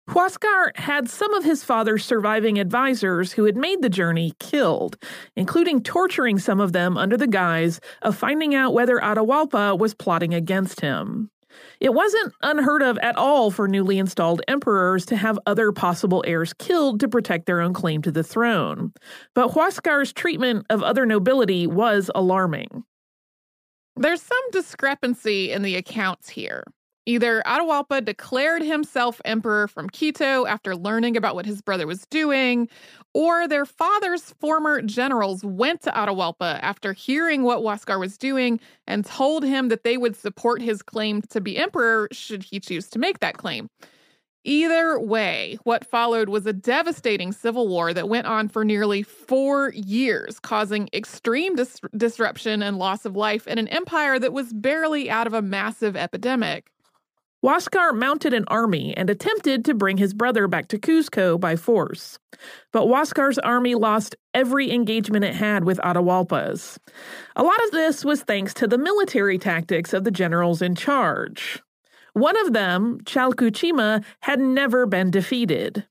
Huascar 0.10 0.76
had 0.76 1.08
some 1.08 1.36
of 1.36 1.44
his 1.44 1.64
father's 1.64 2.04
surviving 2.04 2.58
advisors 2.58 3.34
who 3.34 3.46
had 3.46 3.56
made 3.56 3.84
the 3.84 3.90
journey 3.90 4.34
killed, 4.40 4.98
including 5.36 5.84
torturing 5.84 6.40
some 6.40 6.60
of 6.60 6.74
them 6.74 6.98
under 6.98 7.16
the 7.16 7.28
guise 7.28 7.80
of 8.02 8.18
finding 8.18 8.56
out 8.56 8.74
whether 8.74 8.98
Atahualpa 8.98 9.78
was 9.78 9.94
plotting 9.94 10.34
against 10.34 10.82
him. 10.82 11.30
It 11.80 11.94
wasn't 11.94 12.34
unheard 12.42 12.82
of 12.82 12.98
at 13.00 13.18
all 13.18 13.52
for 13.52 13.68
newly 13.68 14.00
installed 14.00 14.42
emperors 14.48 15.06
to 15.08 15.16
have 15.16 15.40
other 15.46 15.72
possible 15.72 16.24
heirs 16.26 16.54
killed 16.54 17.00
to 17.02 17.08
protect 17.08 17.46
their 17.46 17.62
own 17.62 17.74
claim 17.74 18.02
to 18.02 18.12
the 18.12 18.24
throne. 18.24 18.94
But 19.36 19.52
Huascar's 19.52 20.12
treatment 20.12 20.66
of 20.70 20.82
other 20.82 21.06
nobility 21.06 21.68
was 21.68 22.10
alarming. 22.16 22.84
There's 24.00 24.22
some 24.22 24.52
discrepancy 24.54 25.52
in 25.52 25.62
the 25.62 25.76
accounts 25.76 26.30
here. 26.30 26.64
Either 27.06 27.44
Atahualpa 27.46 28.06
declared 28.06 28.62
himself 28.62 29.20
emperor 29.26 29.68
from 29.68 29.90
Quito 29.90 30.46
after 30.46 30.74
learning 30.74 31.18
about 31.18 31.36
what 31.36 31.46
his 31.46 31.62
brother 31.62 31.86
was 31.86 32.06
doing, 32.06 32.70
or 33.14 33.46
their 33.46 33.66
father's 33.66 34.32
former 34.40 34.82
generals 34.82 35.44
went 35.44 35.82
to 35.82 35.92
Atahualpa 35.92 36.62
after 36.62 36.94
hearing 36.94 37.44
what 37.44 37.60
Huascar 37.60 38.00
was 38.00 38.18
doing 38.18 38.62
and 38.88 39.06
told 39.06 39.44
him 39.44 39.68
that 39.68 39.84
they 39.84 39.98
would 39.98 40.16
support 40.16 40.62
his 40.62 40.82
claim 40.82 41.22
to 41.24 41.42
be 41.42 41.58
emperor 41.58 42.08
should 42.14 42.44
he 42.44 42.62
choose 42.62 42.88
to 42.92 43.00
make 43.00 43.20
that 43.20 43.36
claim. 43.36 43.70
Either 44.46 44.98
way, 44.98 45.58
what 45.64 45.86
followed 45.86 46.30
was 46.30 46.46
a 46.46 46.54
devastating 46.54 47.34
civil 47.34 47.68
war 47.68 47.94
that 47.94 48.08
went 48.08 48.26
on 48.26 48.48
for 48.48 48.64
nearly 48.64 49.04
four 49.04 49.74
years, 49.74 50.40
causing 50.40 50.90
extreme 50.94 51.56
dis- 51.56 51.82
disruption 51.98 52.64
and 52.64 52.78
loss 52.78 53.04
of 53.04 53.18
life 53.18 53.48
in 53.48 53.58
an 53.58 53.68
empire 53.68 54.18
that 54.18 54.32
was 54.32 54.54
barely 54.54 55.10
out 55.10 55.28
of 55.28 55.34
a 55.34 55.42
massive 55.42 55.98
epidemic. 55.98 56.72
Huascar 57.44 57.94
mounted 57.94 58.34
an 58.34 58.44
army 58.48 58.96
and 58.98 59.10
attempted 59.10 59.64
to 59.66 59.74
bring 59.74 59.98
his 59.98 60.14
brother 60.14 60.48
back 60.48 60.68
to 60.70 60.78
Cuzco 60.78 61.40
by 61.40 61.56
force. 61.56 62.20
But 62.74 62.86
Huascar's 62.86 63.40
army 63.40 63.76
lost 63.76 64.16
every 64.34 64.72
engagement 64.72 65.24
it 65.24 65.36
had 65.36 65.64
with 65.64 65.80
Atahualpa's. 65.80 66.78
A 67.38 67.44
lot 67.44 67.64
of 67.64 67.72
this 67.72 68.04
was 68.04 68.24
thanks 68.24 68.54
to 68.56 68.68
the 68.68 68.78
military 68.78 69.38
tactics 69.38 69.94
of 69.94 70.04
the 70.04 70.12
generals 70.12 70.62
in 70.62 70.76
charge. 70.76 71.62
One 72.20 72.38
of 72.46 72.52
them, 72.52 73.00
Chalcuchima, 73.06 74.04
had 74.20 74.42
never 74.42 74.86
been 74.86 75.10
defeated. 75.10 75.88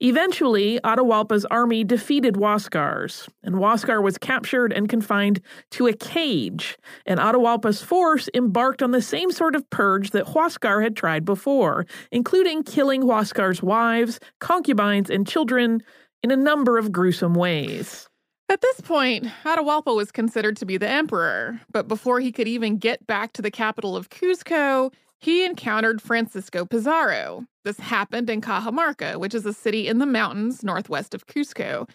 Eventually, 0.00 0.78
Atahualpa's 0.84 1.44
army 1.46 1.82
defeated 1.82 2.34
Huascar's, 2.34 3.28
and 3.42 3.56
Huascar 3.56 4.00
was 4.00 4.16
captured 4.16 4.72
and 4.72 4.88
confined 4.88 5.40
to 5.72 5.88
a 5.88 5.92
cage, 5.92 6.78
and 7.04 7.18
Atahualpa's 7.18 7.82
force 7.82 8.28
embarked 8.32 8.80
on 8.80 8.92
the 8.92 9.02
same 9.02 9.32
sort 9.32 9.56
of 9.56 9.68
purge 9.70 10.10
that 10.10 10.26
Huascar 10.26 10.84
had 10.84 10.94
tried 10.94 11.24
before, 11.24 11.84
including 12.12 12.62
killing 12.62 13.02
Huascar's 13.02 13.60
wives, 13.60 14.20
concubines, 14.38 15.10
and 15.10 15.26
children 15.26 15.82
in 16.22 16.30
a 16.30 16.36
number 16.36 16.78
of 16.78 16.92
gruesome 16.92 17.34
ways. 17.34 18.08
At 18.48 18.60
this 18.60 18.80
point, 18.82 19.26
Atahualpa 19.42 19.96
was 19.96 20.12
considered 20.12 20.58
to 20.58 20.66
be 20.66 20.76
the 20.76 20.88
emperor, 20.88 21.60
but 21.72 21.88
before 21.88 22.20
he 22.20 22.30
could 22.30 22.46
even 22.46 22.76
get 22.76 23.04
back 23.04 23.32
to 23.32 23.42
the 23.42 23.50
capital 23.50 23.96
of 23.96 24.10
Cuzco, 24.10 24.92
he 25.22 25.44
encountered 25.44 26.02
Francisco 26.02 26.64
Pizarro. 26.64 27.46
This 27.64 27.78
happened 27.78 28.28
in 28.28 28.40
Cajamarca, 28.40 29.18
which 29.18 29.34
is 29.34 29.46
a 29.46 29.52
city 29.52 29.86
in 29.86 29.98
the 29.98 30.06
mountains 30.06 30.64
northwest 30.64 31.14
of 31.14 31.28
Cusco. 31.28 31.88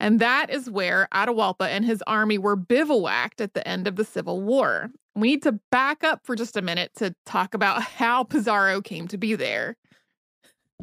And 0.00 0.18
that 0.18 0.50
is 0.50 0.68
where 0.68 1.06
Atahualpa 1.14 1.68
and 1.68 1.84
his 1.84 2.02
army 2.08 2.38
were 2.38 2.56
bivouacked 2.56 3.40
at 3.40 3.54
the 3.54 3.66
end 3.66 3.86
of 3.86 3.94
the 3.94 4.04
Civil 4.04 4.42
War. 4.42 4.90
We 5.14 5.28
need 5.28 5.42
to 5.44 5.60
back 5.70 6.02
up 6.02 6.26
for 6.26 6.34
just 6.34 6.56
a 6.56 6.62
minute 6.62 6.90
to 6.96 7.14
talk 7.24 7.54
about 7.54 7.82
how 7.82 8.24
Pizarro 8.24 8.80
came 8.80 9.06
to 9.08 9.16
be 9.16 9.36
there. 9.36 9.76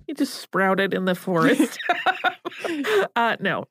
He 0.08 0.14
just 0.14 0.36
sprouted 0.36 0.94
in 0.94 1.04
the 1.04 1.16
forest. 1.16 1.78
uh, 3.18 3.36
no. 3.42 3.66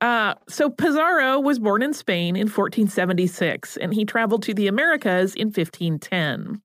Uh, 0.00 0.34
so 0.48 0.70
Pizarro 0.70 1.38
was 1.38 1.58
born 1.58 1.82
in 1.82 1.92
Spain 1.92 2.34
in 2.34 2.48
1476, 2.48 3.76
and 3.76 3.92
he 3.92 4.06
traveled 4.06 4.42
to 4.44 4.54
the 4.54 4.68
Americas 4.68 5.34
in 5.34 5.48
1510. 5.48 6.62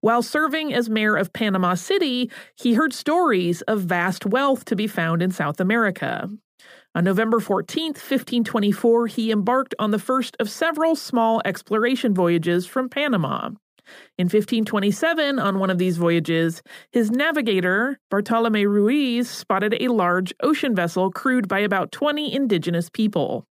While 0.00 0.22
serving 0.22 0.72
as 0.74 0.90
mayor 0.90 1.16
of 1.16 1.32
Panama 1.32 1.74
City, 1.74 2.30
he 2.56 2.74
heard 2.74 2.92
stories 2.92 3.62
of 3.62 3.80
vast 3.80 4.26
wealth 4.26 4.64
to 4.66 4.76
be 4.76 4.86
found 4.86 5.22
in 5.22 5.30
South 5.30 5.60
America. 5.60 6.28
On 6.94 7.04
November 7.04 7.40
14, 7.40 7.88
1524, 7.88 9.06
he 9.06 9.32
embarked 9.32 9.74
on 9.78 9.92
the 9.92 9.98
first 9.98 10.36
of 10.38 10.50
several 10.50 10.94
small 10.94 11.40
exploration 11.44 12.14
voyages 12.14 12.66
from 12.66 12.88
Panama. 12.88 13.50
In 14.18 14.26
1527, 14.26 15.38
on 15.38 15.58
one 15.58 15.70
of 15.70 15.78
these 15.78 15.96
voyages, 15.96 16.62
his 16.92 17.10
navigator, 17.10 17.98
Bartolome 18.10 18.66
Ruiz, 18.66 19.28
spotted 19.28 19.74
a 19.80 19.88
large 19.88 20.32
ocean 20.42 20.74
vessel 20.74 21.10
crewed 21.10 21.48
by 21.48 21.60
about 21.60 21.92
20 21.92 22.32
indigenous 22.32 22.88
people. 22.90 23.46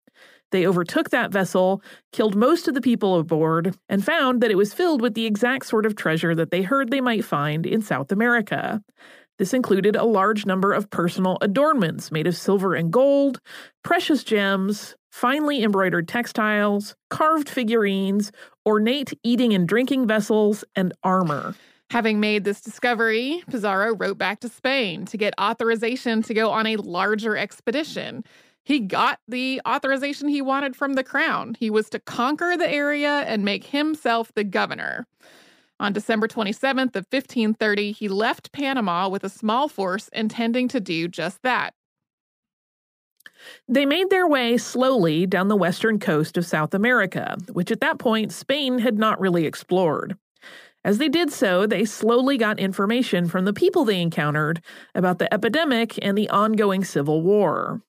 They 0.52 0.66
overtook 0.66 1.10
that 1.10 1.32
vessel, 1.32 1.82
killed 2.12 2.36
most 2.36 2.68
of 2.68 2.74
the 2.74 2.82
people 2.82 3.20
aboard, 3.20 3.76
and 3.88 4.04
found 4.04 4.42
that 4.42 4.52
it 4.52 4.58
was 4.58 4.74
filled 4.74 5.02
with 5.02 5.14
the 5.14 5.26
exact 5.26 5.66
sort 5.66 5.86
of 5.86 5.96
treasure 5.96 6.34
that 6.36 6.52
they 6.52 6.62
heard 6.62 6.90
they 6.90 7.02
might 7.02 7.26
find 7.26 7.66
in 7.66 7.82
South 7.82 8.12
America. 8.12 8.82
This 9.38 9.54
included 9.54 9.96
a 9.96 10.04
large 10.04 10.46
number 10.46 10.74
of 10.74 10.90
personal 10.90 11.38
adornments 11.42 12.12
made 12.12 12.28
of 12.28 12.36
silver 12.36 12.76
and 12.76 12.92
gold, 12.92 13.40
precious 13.84 14.24
gems, 14.24 14.96
finely 15.12 15.64
embroidered 15.64 16.08
textiles, 16.08 16.96
carved 17.10 17.48
figurines, 17.48 18.32
ornate 18.66 19.14
eating 19.24 19.54
and 19.54 19.68
drinking 19.68 20.08
vessels, 20.08 20.66
and 20.76 20.94
armor. 21.04 21.56
Having 21.92 22.20
made 22.20 22.44
this 22.44 22.62
discovery, 22.62 23.42
Pizarro 23.50 23.96
wrote 23.96 24.18
back 24.18 24.42
to 24.42 24.50
Spain 24.50 25.06
to 25.06 25.18
get 25.18 25.34
authorization 25.42 26.22
to 26.24 26.34
go 26.34 26.52
on 26.52 26.68
a 26.68 26.76
larger 26.76 27.36
expedition. 27.36 28.24
He 28.70 28.82
got 28.82 29.20
the 29.28 29.60
authorization 29.68 30.28
he 30.28 30.44
wanted 30.44 30.76
from 30.76 30.94
the 30.94 31.04
crown. 31.04 31.58
He 31.60 31.72
was 31.72 31.90
to 31.90 31.98
conquer 31.98 32.56
the 32.56 32.70
area 32.70 33.22
and 33.26 33.44
make 33.44 33.64
himself 33.64 34.32
the 34.36 34.44
governor. 34.44 35.08
On 35.80 35.92
December 35.92 36.28
27th 36.28 36.96
of 36.96 37.08
1530, 37.10 37.94
he 37.94 38.08
left 38.08 38.52
Panama 38.52 39.10
with 39.10 39.24
a 39.24 39.30
small 39.30 39.70
force 39.70 40.08
intending 40.10 40.68
to 40.68 40.80
do 40.80 41.08
just 41.08 41.42
that. 41.42 41.74
They 43.68 43.88
made 43.88 44.12
their 44.12 44.28
way 44.28 44.56
slowly 44.56 45.26
down 45.26 45.48
the 45.48 45.56
western 45.56 45.98
coast 45.98 46.38
of 46.38 46.46
South 46.46 46.76
America, 46.76 47.38
which 47.52 47.72
at 47.72 47.82
that 47.82 47.98
point 47.98 48.32
Spain 48.32 48.78
had 48.78 49.00
not 49.00 49.20
really 49.20 49.48
explored. 49.48 50.16
As 50.86 51.00
they 51.00 51.10
did 51.10 51.32
so, 51.32 51.66
they 51.66 51.86
slowly 51.86 52.38
got 52.38 52.60
information 52.60 53.28
from 53.30 53.46
the 53.46 53.54
people 53.54 53.84
they 53.84 54.00
encountered 54.00 54.62
about 54.94 55.18
the 55.18 55.34
epidemic 55.34 55.98
and 56.04 56.16
the 56.16 56.30
ongoing 56.30 56.84
civil 56.84 57.24
war. 57.24 57.82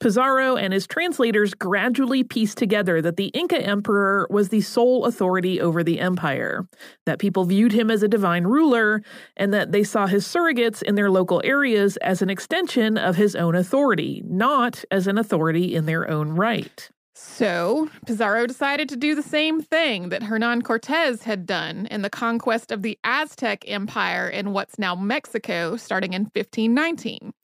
Pizarro 0.00 0.56
and 0.56 0.72
his 0.72 0.86
translators 0.86 1.52
gradually 1.52 2.24
pieced 2.24 2.56
together 2.56 3.02
that 3.02 3.18
the 3.18 3.26
Inca 3.28 3.60
emperor 3.60 4.26
was 4.30 4.48
the 4.48 4.62
sole 4.62 5.04
authority 5.04 5.60
over 5.60 5.84
the 5.84 6.00
empire, 6.00 6.66
that 7.04 7.18
people 7.18 7.44
viewed 7.44 7.72
him 7.72 7.90
as 7.90 8.02
a 8.02 8.08
divine 8.08 8.44
ruler, 8.44 9.02
and 9.36 9.52
that 9.52 9.72
they 9.72 9.84
saw 9.84 10.06
his 10.06 10.26
surrogates 10.26 10.82
in 10.82 10.94
their 10.94 11.10
local 11.10 11.42
areas 11.44 11.98
as 11.98 12.22
an 12.22 12.30
extension 12.30 12.96
of 12.96 13.16
his 13.16 13.36
own 13.36 13.54
authority, 13.54 14.22
not 14.24 14.82
as 14.90 15.06
an 15.06 15.18
authority 15.18 15.74
in 15.74 15.84
their 15.84 16.10
own 16.10 16.30
right. 16.30 16.88
So, 17.14 17.90
Pizarro 18.06 18.46
decided 18.46 18.88
to 18.88 18.96
do 18.96 19.14
the 19.14 19.22
same 19.22 19.60
thing 19.60 20.08
that 20.08 20.22
Hernan 20.22 20.62
Cortez 20.62 21.24
had 21.24 21.44
done 21.44 21.84
in 21.90 22.00
the 22.00 22.08
conquest 22.08 22.72
of 22.72 22.80
the 22.80 22.98
Aztec 23.04 23.64
Empire 23.68 24.26
in 24.26 24.54
what's 24.54 24.78
now 24.78 24.94
Mexico 24.94 25.76
starting 25.76 26.14
in 26.14 26.22
1519. 26.22 27.34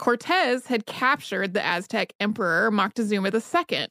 Cortez 0.00 0.66
had 0.66 0.86
captured 0.86 1.52
the 1.52 1.62
Aztec 1.62 2.14
Emperor 2.20 2.70
Moctezuma 2.70 3.34
II. 3.34 3.86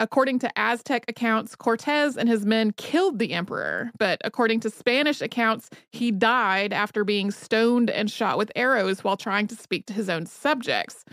According 0.00 0.40
to 0.40 0.58
Aztec 0.58 1.04
accounts, 1.06 1.54
Cortez 1.54 2.16
and 2.16 2.28
his 2.28 2.44
men 2.44 2.72
killed 2.72 3.20
the 3.20 3.32
emperor, 3.32 3.92
but 3.96 4.20
according 4.24 4.58
to 4.60 4.68
Spanish 4.68 5.20
accounts, 5.20 5.70
he 5.92 6.10
died 6.10 6.72
after 6.72 7.04
being 7.04 7.30
stoned 7.30 7.88
and 7.88 8.10
shot 8.10 8.36
with 8.36 8.50
arrows 8.56 9.04
while 9.04 9.16
trying 9.16 9.46
to 9.46 9.54
speak 9.54 9.86
to 9.86 9.92
his 9.92 10.10
own 10.10 10.26
subjects. 10.26 11.04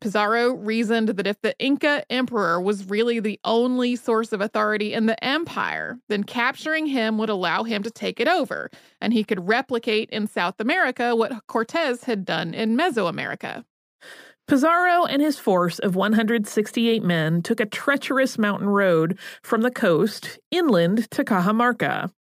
Pizarro 0.00 0.52
reasoned 0.54 1.10
that 1.10 1.26
if 1.28 1.40
the 1.42 1.56
Inca 1.60 2.04
emperor 2.10 2.60
was 2.60 2.90
really 2.90 3.20
the 3.20 3.38
only 3.44 3.94
source 3.94 4.32
of 4.32 4.40
authority 4.40 4.94
in 4.94 5.06
the 5.06 5.22
empire, 5.24 5.96
then 6.08 6.24
capturing 6.24 6.86
him 6.86 7.18
would 7.18 7.30
allow 7.30 7.62
him 7.62 7.84
to 7.84 7.90
take 7.92 8.18
it 8.18 8.26
over, 8.26 8.68
and 9.00 9.12
he 9.12 9.22
could 9.22 9.46
replicate 9.46 10.10
in 10.10 10.26
South 10.26 10.58
America 10.58 11.14
what 11.14 11.46
Cortez 11.46 12.02
had 12.02 12.24
done 12.24 12.52
in 12.52 12.76
Mesoamerica. 12.76 13.64
Pizarro 14.48 15.04
and 15.06 15.20
his 15.20 15.40
force 15.40 15.80
of 15.80 15.96
168 15.96 17.02
men 17.02 17.42
took 17.42 17.58
a 17.58 17.66
treacherous 17.66 18.38
mountain 18.38 18.68
road 18.68 19.18
from 19.42 19.62
the 19.62 19.72
coast 19.72 20.38
inland 20.52 21.10
to 21.10 21.24
Cajamarca. 21.24 22.12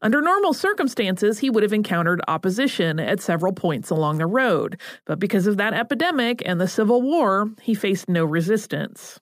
Under 0.00 0.22
normal 0.22 0.54
circumstances, 0.54 1.38
he 1.38 1.50
would 1.50 1.62
have 1.62 1.74
encountered 1.74 2.22
opposition 2.28 2.98
at 2.98 3.20
several 3.20 3.52
points 3.52 3.90
along 3.90 4.16
the 4.16 4.26
road, 4.26 4.80
but 5.04 5.18
because 5.18 5.46
of 5.46 5.58
that 5.58 5.74
epidemic 5.74 6.42
and 6.46 6.58
the 6.58 6.68
Civil 6.68 7.02
War, 7.02 7.50
he 7.60 7.74
faced 7.74 8.08
no 8.08 8.24
resistance. 8.24 9.20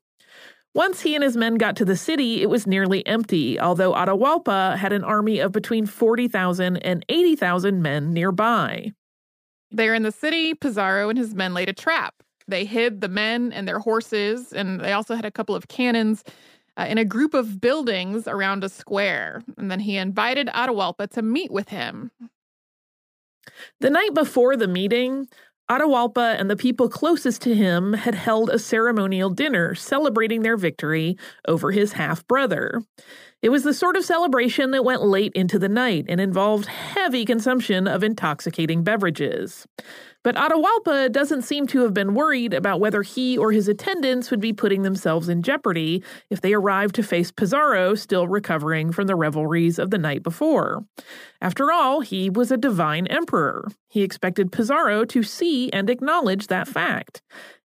Once 0.75 1.01
he 1.01 1.17
and 1.17 1.25
his 1.25 1.37
men 1.37 1.57
got 1.57 1.75
to 1.77 1.85
the 1.85 1.97
city, 1.97 2.41
it 2.41 2.51
was 2.51 2.69
nearly 2.69 3.05
empty, 3.07 3.59
although 3.59 3.95
Atahualpa 3.95 4.77
had 4.77 4.93
an 4.93 5.05
army 5.05 5.41
of 5.41 5.51
between 5.51 5.87
40,000 5.87 6.77
and 6.79 7.05
80,000 7.09 7.83
men 7.83 8.13
nearby. 8.13 8.93
There 9.75 9.93
in 9.93 10.05
the 10.05 10.13
city, 10.13 10.55
Pizarro 10.55 11.09
and 11.09 11.19
his 11.19 11.35
men 11.35 11.53
laid 11.53 11.69
a 11.69 11.73
trap. 11.73 12.15
They 12.47 12.65
hid 12.65 13.01
the 13.01 13.09
men 13.09 13.53
and 13.53 13.67
their 13.67 13.81
horses, 13.81 14.53
and 14.53 14.81
they 14.81 14.93
also 14.93 15.17
had 15.17 15.25
a 15.25 15.33
couple 15.33 15.57
of 15.57 15.67
cannons 15.67 16.23
uh, 16.77 16.87
in 16.89 16.97
a 16.97 17.05
group 17.05 17.35
of 17.35 17.61
buildings 17.61 18.29
around 18.29 18.63
a 18.63 18.69
square. 18.69 19.43
And 19.59 19.73
then 19.73 19.81
he 19.81 19.97
invited 19.97 20.47
Atahualpa 20.47 21.11
to 21.11 21.23
meet 21.23 21.51
with 21.51 21.71
him. 21.71 22.13
The 23.81 23.91
night 23.91 24.15
before 24.15 24.57
the 24.57 24.69
meeting, 24.69 25.27
Atahualpa 25.69 26.39
and 26.39 26.49
the 26.49 26.57
people 26.57 26.89
closest 26.89 27.43
to 27.43 27.55
him 27.57 27.95
had 27.95 28.15
held 28.15 28.51
a 28.51 28.61
ceremonial 28.61 29.31
dinner 29.31 29.75
celebrating 29.75 30.43
their 30.43 30.57
victory 30.57 31.17
over 31.49 31.73
his 31.73 31.95
half 31.95 32.25
brother. 32.29 32.83
It 33.45 33.51
was 33.51 33.63
the 33.63 33.75
sort 33.75 33.99
of 33.99 34.07
celebration 34.07 34.71
that 34.71 34.87
went 34.87 35.03
late 35.03 35.35
into 35.35 35.59
the 35.59 35.69
night 35.69 36.07
and 36.09 36.19
involved 36.19 36.65
heavy 36.65 37.27
consumption 37.27 37.87
of 37.87 38.03
intoxicating 38.03 38.83
beverages. 38.83 39.67
But 40.23 40.37
Atahualpa 40.37 41.13
doesn't 41.13 41.43
seem 41.43 41.67
to 41.67 41.83
have 41.83 41.93
been 41.93 42.15
worried 42.15 42.55
about 42.55 42.81
whether 42.81 43.03
he 43.03 43.37
or 43.37 43.53
his 43.53 43.69
attendants 43.69 44.31
would 44.31 44.41
be 44.41 44.55
putting 44.55 44.81
themselves 44.81 45.29
in 45.29 45.43
jeopardy 45.43 46.03
if 46.31 46.41
they 46.41 46.55
arrived 46.55 46.95
to 46.95 47.03
face 47.03 47.31
Pizarro 47.31 47.95
still 47.95 48.27
recovering 48.27 48.93
from 48.93 49.09
the 49.09 49.15
revelries 49.15 49.79
of 49.79 49.91
the 49.91 49.99
night 49.99 50.23
before. 50.23 50.83
After 51.43 51.71
all, 51.71 52.01
he 52.01 52.31
was 52.31 52.51
a 52.51 52.57
divine 52.57 53.07
emperor. 53.09 53.69
He 53.91 54.01
expected 54.01 54.53
Pizarro 54.53 55.05
to 55.05 55.23
see 55.23 55.71
and 55.71 55.91
acknowledge 55.91 56.47
that 56.47 56.67
fact. 56.67 57.21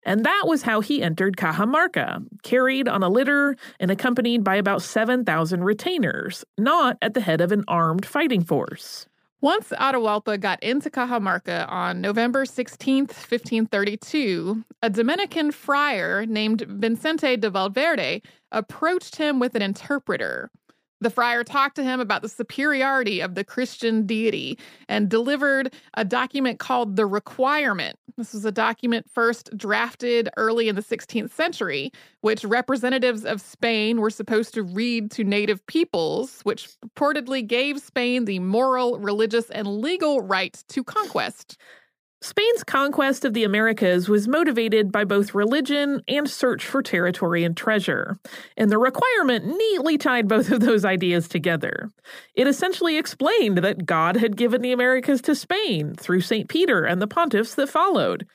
And 0.06 0.24
that 0.24 0.44
was 0.46 0.62
how 0.62 0.80
he 0.80 1.02
entered 1.02 1.36
Cajamarca, 1.36 2.24
carried 2.44 2.86
on 2.86 3.02
a 3.02 3.08
litter 3.08 3.56
and 3.80 3.90
accompanied 3.90 4.44
by 4.44 4.54
about 4.54 4.80
7,000 4.80 5.64
retainers, 5.64 6.44
not 6.56 6.96
at 7.02 7.14
the 7.14 7.20
head 7.20 7.40
of 7.40 7.50
an 7.50 7.64
armed 7.66 8.06
fighting 8.06 8.44
force. 8.44 9.08
Once 9.40 9.70
Atahualpa 9.70 10.38
got 10.40 10.62
into 10.62 10.90
Cajamarca 10.90 11.68
on 11.68 12.00
November 12.00 12.46
16, 12.46 13.06
1532, 13.06 14.64
a 14.80 14.90
Dominican 14.90 15.50
friar 15.50 16.24
named 16.24 16.62
Vicente 16.62 17.36
de 17.36 17.50
Valverde 17.50 18.22
approached 18.52 19.16
him 19.16 19.40
with 19.40 19.56
an 19.56 19.62
interpreter. 19.62 20.50
The 21.00 21.10
friar 21.10 21.44
talked 21.44 21.76
to 21.76 21.84
him 21.84 22.00
about 22.00 22.22
the 22.22 22.28
superiority 22.28 23.20
of 23.20 23.34
the 23.34 23.44
Christian 23.44 24.06
deity 24.06 24.58
and 24.88 25.10
delivered 25.10 25.74
a 25.94 26.04
document 26.04 26.58
called 26.58 26.96
the 26.96 27.04
Requirement. 27.04 27.98
This 28.16 28.32
was 28.32 28.46
a 28.46 28.52
document 28.52 29.10
first 29.10 29.54
drafted 29.58 30.30
early 30.38 30.68
in 30.68 30.74
the 30.74 30.82
16th 30.82 31.32
century, 31.32 31.92
which 32.22 32.44
representatives 32.44 33.26
of 33.26 33.42
Spain 33.42 34.00
were 34.00 34.08
supposed 34.08 34.54
to 34.54 34.62
read 34.62 35.10
to 35.12 35.24
native 35.24 35.64
peoples, 35.66 36.40
which 36.44 36.70
purportedly 36.80 37.46
gave 37.46 37.78
Spain 37.80 38.24
the 38.24 38.38
moral, 38.38 38.98
religious, 38.98 39.50
and 39.50 39.68
legal 39.68 40.22
right 40.22 40.64
to 40.68 40.82
conquest. 40.82 41.58
Spain's 42.26 42.64
conquest 42.64 43.24
of 43.24 43.34
the 43.34 43.44
Americas 43.44 44.08
was 44.08 44.26
motivated 44.26 44.90
by 44.90 45.04
both 45.04 45.32
religion 45.32 46.02
and 46.08 46.28
search 46.28 46.66
for 46.66 46.82
territory 46.82 47.44
and 47.44 47.56
treasure, 47.56 48.18
and 48.56 48.68
the 48.68 48.78
requirement 48.78 49.46
neatly 49.46 49.96
tied 49.96 50.26
both 50.26 50.50
of 50.50 50.58
those 50.58 50.84
ideas 50.84 51.28
together. 51.28 51.88
It 52.34 52.48
essentially 52.48 52.96
explained 52.96 53.58
that 53.58 53.86
God 53.86 54.16
had 54.16 54.36
given 54.36 54.60
the 54.60 54.72
Americas 54.72 55.20
to 55.22 55.36
Spain 55.36 55.94
through 55.94 56.22
St. 56.22 56.48
Peter 56.48 56.82
and 56.82 57.00
the 57.00 57.06
pontiffs 57.06 57.54
that 57.54 57.68
followed. 57.68 58.26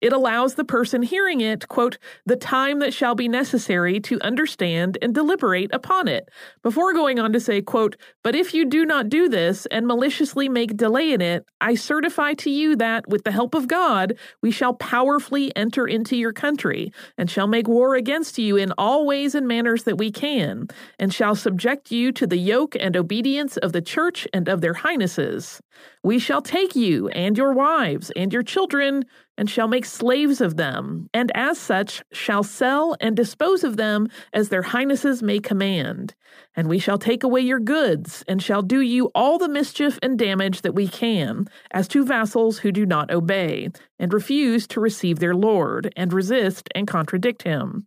It 0.00 0.12
allows 0.12 0.54
the 0.54 0.64
person 0.64 1.02
hearing 1.02 1.40
it, 1.40 1.68
quote, 1.68 1.96
the 2.26 2.36
time 2.36 2.80
that 2.80 2.92
shall 2.92 3.14
be 3.14 3.28
necessary 3.28 3.98
to 4.00 4.20
understand 4.20 4.98
and 5.00 5.14
deliberate 5.14 5.70
upon 5.72 6.06
it, 6.06 6.28
before 6.62 6.92
going 6.92 7.18
on 7.18 7.32
to 7.32 7.40
say, 7.40 7.62
quote, 7.62 7.96
but 8.22 8.34
if 8.34 8.52
you 8.52 8.66
do 8.66 8.84
not 8.84 9.08
do 9.08 9.28
this 9.28 9.64
and 9.66 9.86
maliciously 9.86 10.48
make 10.48 10.76
delay 10.76 11.12
in 11.12 11.22
it, 11.22 11.46
I 11.60 11.76
certify 11.76 12.34
to 12.34 12.50
you 12.50 12.76
that, 12.76 13.08
with 13.08 13.24
the 13.24 13.30
help 13.32 13.54
of 13.54 13.68
God, 13.68 14.18
we 14.42 14.50
shall 14.50 14.74
powerfully 14.74 15.54
enter 15.56 15.86
into 15.86 16.14
your 16.14 16.32
country, 16.32 16.92
and 17.16 17.30
shall 17.30 17.46
make 17.46 17.66
war 17.66 17.94
against 17.94 18.38
you 18.38 18.56
in 18.56 18.72
all 18.76 19.06
ways 19.06 19.34
and 19.34 19.48
manners 19.48 19.84
that 19.84 19.98
we 19.98 20.10
can, 20.12 20.68
and 20.98 21.12
shall 21.12 21.34
subject 21.34 21.90
you 21.90 22.12
to 22.12 22.26
the 22.26 22.36
yoke 22.36 22.76
and 22.78 22.96
obedience 22.96 23.56
of 23.56 23.72
the 23.72 23.82
church 23.82 24.28
and 24.34 24.46
of 24.48 24.60
their 24.60 24.74
highnesses. 24.74 25.60
We 26.02 26.18
shall 26.18 26.42
take 26.42 26.76
you 26.76 27.08
and 27.08 27.36
your 27.36 27.52
wives 27.52 28.10
and 28.14 28.32
your 28.32 28.42
children 28.42 29.04
and 29.38 29.50
shall 29.50 29.68
make 29.68 29.84
slaves 29.84 30.40
of 30.40 30.56
them, 30.56 31.08
and 31.12 31.30
as 31.34 31.58
such 31.58 32.02
shall 32.12 32.42
sell 32.42 32.96
and 33.00 33.16
dispose 33.16 33.64
of 33.64 33.76
them 33.76 34.08
as 34.32 34.48
their 34.48 34.62
highnesses 34.62 35.22
may 35.22 35.38
command. 35.38 36.14
And 36.54 36.68
we 36.68 36.78
shall 36.78 36.98
take 36.98 37.22
away 37.22 37.40
your 37.40 37.60
goods, 37.60 38.24
and 38.26 38.42
shall 38.42 38.62
do 38.62 38.80
you 38.80 39.10
all 39.14 39.38
the 39.38 39.48
mischief 39.48 39.98
and 40.02 40.18
damage 40.18 40.62
that 40.62 40.74
we 40.74 40.88
can, 40.88 41.46
as 41.70 41.88
to 41.88 42.04
vassals 42.04 42.58
who 42.58 42.72
do 42.72 42.86
not 42.86 43.10
obey, 43.10 43.68
and 43.98 44.12
refuse 44.12 44.66
to 44.68 44.80
receive 44.80 45.18
their 45.18 45.34
lord, 45.34 45.92
and 45.96 46.12
resist 46.12 46.68
and 46.74 46.86
contradict 46.86 47.42
him. 47.42 47.86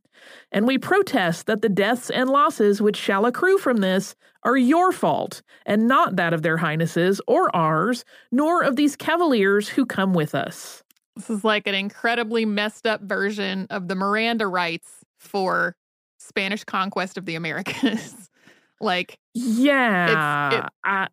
And 0.51 0.67
we 0.67 0.77
protest 0.77 1.45
that 1.47 1.61
the 1.61 1.69
deaths 1.69 2.09
and 2.09 2.29
losses 2.29 2.81
which 2.81 2.97
shall 2.97 3.25
accrue 3.25 3.57
from 3.57 3.77
this 3.77 4.15
are 4.43 4.57
your 4.57 4.91
fault, 4.91 5.41
and 5.65 5.87
not 5.87 6.15
that 6.15 6.33
of 6.33 6.41
their 6.41 6.57
highnesses 6.57 7.21
or 7.27 7.53
ours, 7.55 8.05
nor 8.31 8.63
of 8.63 8.75
these 8.75 8.95
cavaliers 8.95 9.69
who 9.69 9.85
come 9.85 10.13
with 10.13 10.35
us. 10.35 10.83
This 11.15 11.29
is 11.29 11.43
like 11.43 11.67
an 11.67 11.75
incredibly 11.75 12.45
messed 12.45 12.87
up 12.87 13.01
version 13.01 13.67
of 13.69 13.87
the 13.87 13.95
Miranda 13.95 14.47
rights 14.47 15.03
for 15.17 15.75
Spanish 16.17 16.63
conquest 16.63 17.17
of 17.17 17.25
the 17.25 17.35
Americas. 17.35 18.29
like, 18.81 19.17
yeah. 19.33 20.59
It, 20.59 20.65
I, 20.83 21.07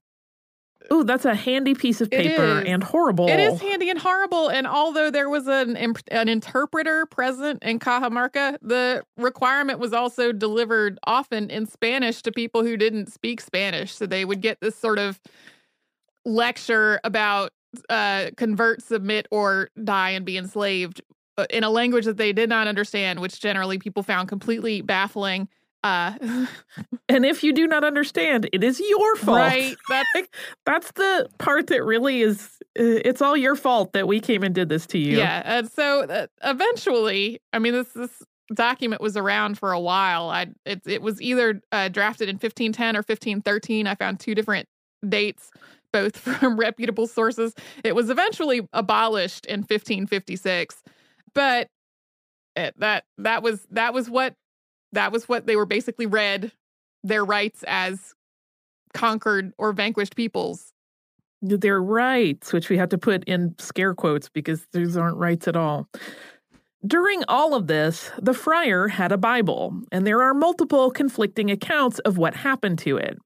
Oh, 0.91 1.03
that's 1.03 1.25
a 1.25 1.35
handy 1.35 1.75
piece 1.75 2.01
of 2.01 2.11
paper 2.11 2.63
and 2.67 2.83
horrible. 2.83 3.29
It 3.29 3.41
is 3.41 3.61
handy 3.61 3.91
and 3.91 3.99
horrible. 3.99 4.49
And 4.49 4.67
although 4.67 5.11
there 5.11 5.29
was 5.29 5.47
an 5.49 5.77
an 6.11 6.29
interpreter 6.29 7.07
present 7.07 7.63
in 7.63 7.79
Cajamarca, 7.79 8.59
the 8.63 9.03
requirement 9.17 9.79
was 9.79 9.93
also 9.93 10.33
delivered 10.33 10.99
often 11.05 11.51
in 11.51 11.67
Spanish 11.67 12.23
to 12.23 12.33
people 12.33 12.63
who 12.63 12.77
didn't 12.77 13.13
speak 13.13 13.41
Spanish. 13.41 13.95
So 13.95 14.07
they 14.07 14.25
would 14.25 14.41
get 14.41 14.61
this 14.61 14.77
sort 14.77 14.99
of 14.99 15.21
lecture 16.25 17.01
about 17.05 17.53
uh, 17.89 18.31
convert, 18.37 18.83
submit, 18.83 19.27
or 19.31 19.71
die 19.83 20.11
and 20.11 20.25
be 20.25 20.37
enslaved 20.37 21.01
uh, 21.39 21.47
in 21.51 21.65
a 21.65 21.71
language 21.71 22.05
that 22.05 22.17
they 22.17 22.33
did 22.33 22.49
not 22.49 22.67
understand, 22.67 23.21
which 23.21 23.41
generally 23.41 23.79
people 23.79 24.03
found 24.03 24.29
completely 24.29 24.81
baffling. 24.81 25.49
Uh, 25.85 26.15
and 27.09 27.25
if 27.25 27.45
you 27.45 27.53
do 27.53 27.67
not 27.67 27.85
understand, 27.85 28.49
it 28.53 28.65
is 28.65 28.81
your 28.81 29.17
fault. 29.17 29.39
Right. 29.39 29.77
That's 29.89 30.29
that's 30.65 30.93
the 30.93 31.29
part 31.39 31.69
that 31.69 31.85
really 31.85 32.23
is. 32.23 32.59
Uh, 32.79 33.05
it's 33.05 33.23
all 33.23 33.37
your 33.37 33.55
fault 33.55 33.93
that 33.93 34.09
we 34.09 34.19
came 34.19 34.43
and 34.43 34.55
did 34.55 34.69
this 34.69 34.87
to 34.89 34.99
you. 34.99 35.19
Yeah. 35.19 35.43
And 35.45 35.71
so 35.71 36.03
uh, 36.05 36.27
eventually, 36.43 37.41
I 37.53 37.59
mean, 37.59 37.73
this 37.73 37.93
this 37.93 38.23
document 38.55 39.01
was 39.01 39.17
around 39.17 39.59
for 39.59 39.73
a 39.73 39.81
while. 39.81 40.29
I 40.29 40.47
it 40.65 40.83
it 40.87 41.03
was 41.03 41.21
either 41.23 41.61
uh, 41.71 41.89
drafted 41.89 42.29
in 42.29 42.37
1510 42.37 42.97
or 42.97 43.01
1513. 43.01 43.87
I 43.87 43.95
found 43.95 44.19
two 44.19 44.35
different 44.35 44.69
dates 45.09 45.51
both 45.93 46.17
from 46.41 46.57
reputable 46.59 47.07
sources. 47.07 47.55
It 47.85 47.95
was 47.95 48.11
eventually 48.11 48.69
abolished 48.73 49.47
in 49.47 49.61
1556, 49.61 50.83
but 51.35 51.69
it, 52.55 52.75
that 52.79 53.05
that 53.19 53.43
was 53.43 53.67
that 53.71 53.93
was 53.93 54.09
what 54.09 54.35
that 54.93 55.13
was 55.13 55.29
what 55.29 55.47
they 55.47 55.57
were 55.57 55.67
basically 55.67 56.07
read 56.07 56.53
their 57.05 57.25
rights 57.25 57.65
as 57.67 58.15
conquered 58.95 59.53
or 59.59 59.73
vanquished 59.73 60.17
peoples. 60.17 60.73
Their 61.43 61.83
rights, 61.83 62.53
which 62.53 62.71
we 62.71 62.79
have 62.79 62.89
to 62.89 62.99
put 62.99 63.23
in 63.25 63.55
scare 63.59 63.95
quotes 63.95 64.29
because 64.29 64.67
these 64.73 64.97
aren't 64.97 65.19
rights 65.19 65.47
at 65.47 65.55
all. 65.55 65.87
During 66.87 67.23
all 67.29 67.55
of 67.55 67.67
this, 67.67 68.11
the 68.21 68.35
friar 68.35 68.89
had 68.89 69.13
a 69.13 69.19
Bible, 69.19 69.81
and 69.93 70.07
there 70.07 70.23
are 70.23 70.35
multiple 70.35 70.91
conflicting 70.91 71.51
accounts 71.51 71.99
of 72.01 72.17
what 72.17 72.35
happened 72.35 72.79
to 72.81 72.97
it. 72.97 73.19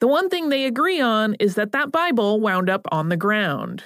The 0.00 0.08
one 0.08 0.30
thing 0.30 0.48
they 0.48 0.64
agree 0.64 0.98
on 0.98 1.34
is 1.34 1.56
that 1.56 1.72
that 1.72 1.92
Bible 1.92 2.40
wound 2.40 2.70
up 2.70 2.86
on 2.90 3.10
the 3.10 3.18
ground. 3.18 3.84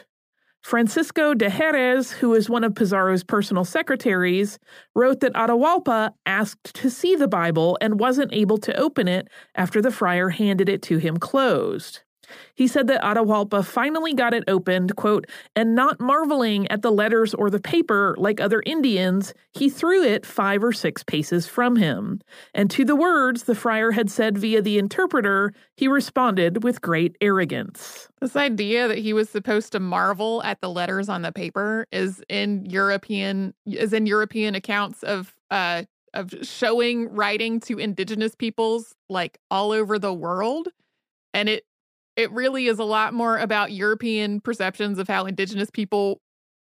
Francisco 0.62 1.34
de 1.34 1.50
Jerez, 1.50 2.12
who 2.12 2.32
is 2.34 2.48
one 2.48 2.62
of 2.62 2.76
Pizarro's 2.76 3.24
personal 3.24 3.64
secretaries, 3.64 4.60
wrote 4.94 5.18
that 5.20 5.34
Atahualpa 5.34 6.12
asked 6.24 6.72
to 6.74 6.88
see 6.88 7.16
the 7.16 7.28
Bible 7.28 7.76
and 7.80 7.98
wasn't 7.98 8.32
able 8.32 8.58
to 8.58 8.74
open 8.76 9.08
it 9.08 9.28
after 9.56 9.82
the 9.82 9.90
friar 9.90 10.30
handed 10.30 10.68
it 10.68 10.82
to 10.82 10.98
him 10.98 11.16
closed. 11.16 12.02
He 12.54 12.66
said 12.66 12.86
that 12.88 13.02
Atahualpa 13.02 13.64
finally 13.64 14.14
got 14.14 14.34
it 14.34 14.44
opened, 14.48 14.96
quote, 14.96 15.26
and 15.56 15.74
not 15.74 16.00
marveling 16.00 16.68
at 16.68 16.82
the 16.82 16.92
letters 16.92 17.34
or 17.34 17.50
the 17.50 17.60
paper 17.60 18.14
like 18.18 18.40
other 18.40 18.62
Indians, 18.66 19.34
he 19.52 19.68
threw 19.68 20.02
it 20.02 20.26
five 20.26 20.62
or 20.62 20.72
six 20.72 21.02
paces 21.02 21.46
from 21.46 21.76
him. 21.76 22.20
And 22.54 22.70
to 22.70 22.84
the 22.84 22.96
words 22.96 23.44
the 23.44 23.54
friar 23.54 23.92
had 23.92 24.10
said 24.10 24.38
via 24.38 24.62
the 24.62 24.78
interpreter, 24.78 25.52
he 25.76 25.88
responded 25.88 26.62
with 26.62 26.80
great 26.80 27.16
arrogance. 27.20 28.08
This 28.20 28.36
idea 28.36 28.88
that 28.88 28.98
he 28.98 29.12
was 29.12 29.28
supposed 29.28 29.72
to 29.72 29.80
marvel 29.80 30.42
at 30.44 30.60
the 30.60 30.70
letters 30.70 31.08
on 31.08 31.22
the 31.22 31.32
paper 31.32 31.86
is 31.92 32.22
in 32.28 32.64
European 32.66 33.54
is 33.66 33.92
in 33.92 34.06
European 34.06 34.54
accounts 34.54 35.02
of 35.02 35.34
uh 35.50 35.82
of 36.14 36.32
showing 36.42 37.12
writing 37.12 37.60
to 37.60 37.78
indigenous 37.78 38.34
peoples 38.34 38.94
like 39.08 39.38
all 39.50 39.72
over 39.72 39.98
the 39.98 40.14
world 40.14 40.68
and 41.34 41.48
it 41.48 41.64
it 42.16 42.30
really 42.32 42.66
is 42.66 42.78
a 42.78 42.84
lot 42.84 43.14
more 43.14 43.38
about 43.38 43.72
European 43.72 44.40
perceptions 44.40 44.98
of 44.98 45.08
how 45.08 45.26
indigenous 45.26 45.70
people 45.70 46.20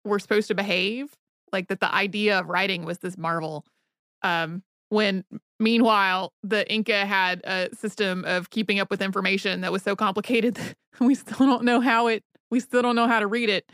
were 0.05 0.19
supposed 0.19 0.49
to 0.49 0.55
behave. 0.55 1.15
Like 1.53 1.69
that 1.69 1.81
the 1.81 1.93
idea 1.93 2.39
of 2.39 2.49
writing 2.49 2.85
was 2.85 2.99
this 2.99 3.19
marvel. 3.19 3.65
Um, 4.23 4.63
when 4.89 5.25
meanwhile, 5.59 6.33
the 6.43 6.71
Inca 6.71 7.07
had 7.07 7.41
a 7.45 7.69
system 7.75 8.25
of 8.27 8.51
keeping 8.51 8.79
up 8.79 8.91
with 8.91 9.03
information 9.03 9.63
that 9.63 9.73
was 9.73 9.83
so 9.83 9.97
complicated 9.97 10.55
that 10.57 10.77
we 11.01 11.15
still 11.15 11.47
don't 11.47 11.65
know 11.65 11.81
how 11.81 12.07
it, 12.07 12.23
we 12.51 12.61
still 12.61 12.83
don't 12.83 12.97
know 12.97 13.09
how 13.09 13.21
to 13.21 13.27
read 13.27 13.49
it. 13.49 13.71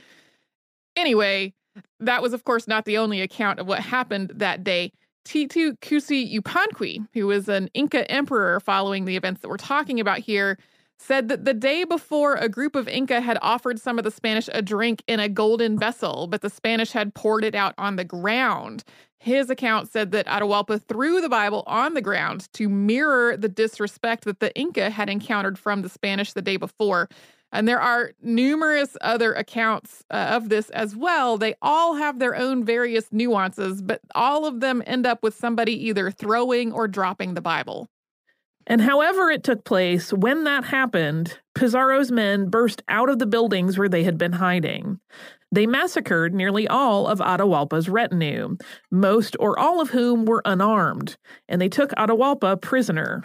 Anyway, 0.96 1.54
that 2.00 2.22
was, 2.22 2.32
of 2.32 2.44
course, 2.44 2.66
not 2.66 2.84
the 2.84 2.98
only 2.98 3.20
account 3.20 3.58
of 3.58 3.66
what 3.66 3.80
happened 3.80 4.32
that 4.36 4.64
day. 4.64 4.92
Titu 5.24 5.78
Cusi 5.80 6.32
Yupanqui, 6.32 7.06
who 7.12 7.26
was 7.26 7.48
an 7.48 7.68
Inca 7.74 8.10
emperor 8.10 8.60
following 8.60 9.04
the 9.04 9.16
events 9.16 9.42
that 9.42 9.48
we're 9.48 9.56
talking 9.56 10.00
about 10.00 10.18
here, 10.18 10.58
said 10.98 11.28
that 11.28 11.44
the 11.44 11.54
day 11.54 11.84
before 11.84 12.34
a 12.34 12.48
group 12.48 12.74
of 12.74 12.88
Inca 12.88 13.20
had 13.20 13.38
offered 13.40 13.80
some 13.80 13.98
of 13.98 14.04
the 14.04 14.10
Spanish 14.10 14.48
a 14.52 14.60
drink 14.60 15.02
in 15.06 15.20
a 15.20 15.28
golden 15.28 15.78
vessel, 15.78 16.26
but 16.26 16.42
the 16.42 16.50
Spanish 16.50 16.92
had 16.92 17.14
poured 17.14 17.44
it 17.44 17.54
out 17.54 17.74
on 17.78 17.96
the 17.96 18.04
ground. 18.04 18.84
His 19.20 19.50
account 19.50 19.90
said 19.90 20.12
that 20.12 20.26
Atahualpa 20.26 20.82
threw 20.82 21.20
the 21.20 21.28
Bible 21.28 21.64
on 21.66 21.94
the 21.94 22.02
ground 22.02 22.48
to 22.54 22.68
mirror 22.68 23.36
the 23.36 23.48
disrespect 23.48 24.24
that 24.24 24.40
the 24.40 24.54
Inca 24.56 24.90
had 24.90 25.08
encountered 25.08 25.58
from 25.58 25.82
the 25.82 25.88
Spanish 25.88 26.32
the 26.32 26.42
day 26.42 26.56
before. 26.56 27.08
And 27.50 27.66
there 27.66 27.80
are 27.80 28.12
numerous 28.20 28.96
other 29.00 29.32
accounts 29.32 30.04
uh, 30.10 30.32
of 30.32 30.50
this 30.50 30.68
as 30.70 30.94
well. 30.94 31.38
They 31.38 31.54
all 31.62 31.94
have 31.94 32.18
their 32.18 32.36
own 32.36 32.62
various 32.64 33.08
nuances, 33.10 33.80
but 33.80 34.00
all 34.14 34.44
of 34.44 34.60
them 34.60 34.82
end 34.86 35.06
up 35.06 35.22
with 35.22 35.34
somebody 35.34 35.72
either 35.88 36.10
throwing 36.10 36.72
or 36.72 36.86
dropping 36.86 37.34
the 37.34 37.40
Bible. 37.40 37.88
And 38.68 38.82
however 38.82 39.30
it 39.30 39.42
took 39.42 39.64
place, 39.64 40.12
when 40.12 40.44
that 40.44 40.64
happened, 40.64 41.38
Pizarro's 41.54 42.12
men 42.12 42.50
burst 42.50 42.82
out 42.86 43.08
of 43.08 43.18
the 43.18 43.26
buildings 43.26 43.78
where 43.78 43.88
they 43.88 44.04
had 44.04 44.18
been 44.18 44.34
hiding. 44.34 45.00
They 45.50 45.66
massacred 45.66 46.34
nearly 46.34 46.68
all 46.68 47.06
of 47.06 47.18
Atahualpa's 47.18 47.88
retinue, 47.88 48.58
most 48.90 49.34
or 49.40 49.58
all 49.58 49.80
of 49.80 49.88
whom 49.88 50.26
were 50.26 50.42
unarmed, 50.44 51.16
and 51.48 51.62
they 51.62 51.70
took 51.70 51.92
Atahualpa 51.92 52.60
prisoner. 52.60 53.24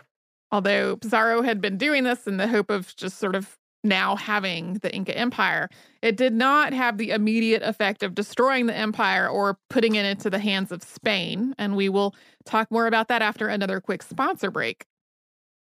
Although 0.49 0.95
Pizarro 0.95 1.41
had 1.41 1.59
been 1.59 1.77
doing 1.77 2.05
this 2.05 2.25
in 2.25 2.37
the 2.37 2.47
hope 2.47 2.69
of 2.69 2.95
just 2.95 3.19
sort 3.19 3.35
of 3.35 3.57
now 3.83 4.15
having 4.15 4.75
the 4.75 4.95
Inca 4.95 5.17
Empire, 5.17 5.67
it 6.01 6.15
did 6.15 6.33
not 6.33 6.71
have 6.71 6.97
the 6.97 7.11
immediate 7.11 7.63
effect 7.63 8.01
of 8.01 8.15
destroying 8.15 8.67
the 8.67 8.77
empire 8.77 9.27
or 9.27 9.57
putting 9.69 9.95
it 9.95 10.05
into 10.05 10.29
the 10.29 10.39
hands 10.39 10.71
of 10.71 10.83
Spain. 10.83 11.53
And 11.57 11.75
we 11.75 11.89
will 11.89 12.15
talk 12.45 12.71
more 12.71 12.87
about 12.87 13.09
that 13.09 13.21
after 13.21 13.49
another 13.49 13.81
quick 13.81 14.01
sponsor 14.01 14.49
break. 14.49 14.85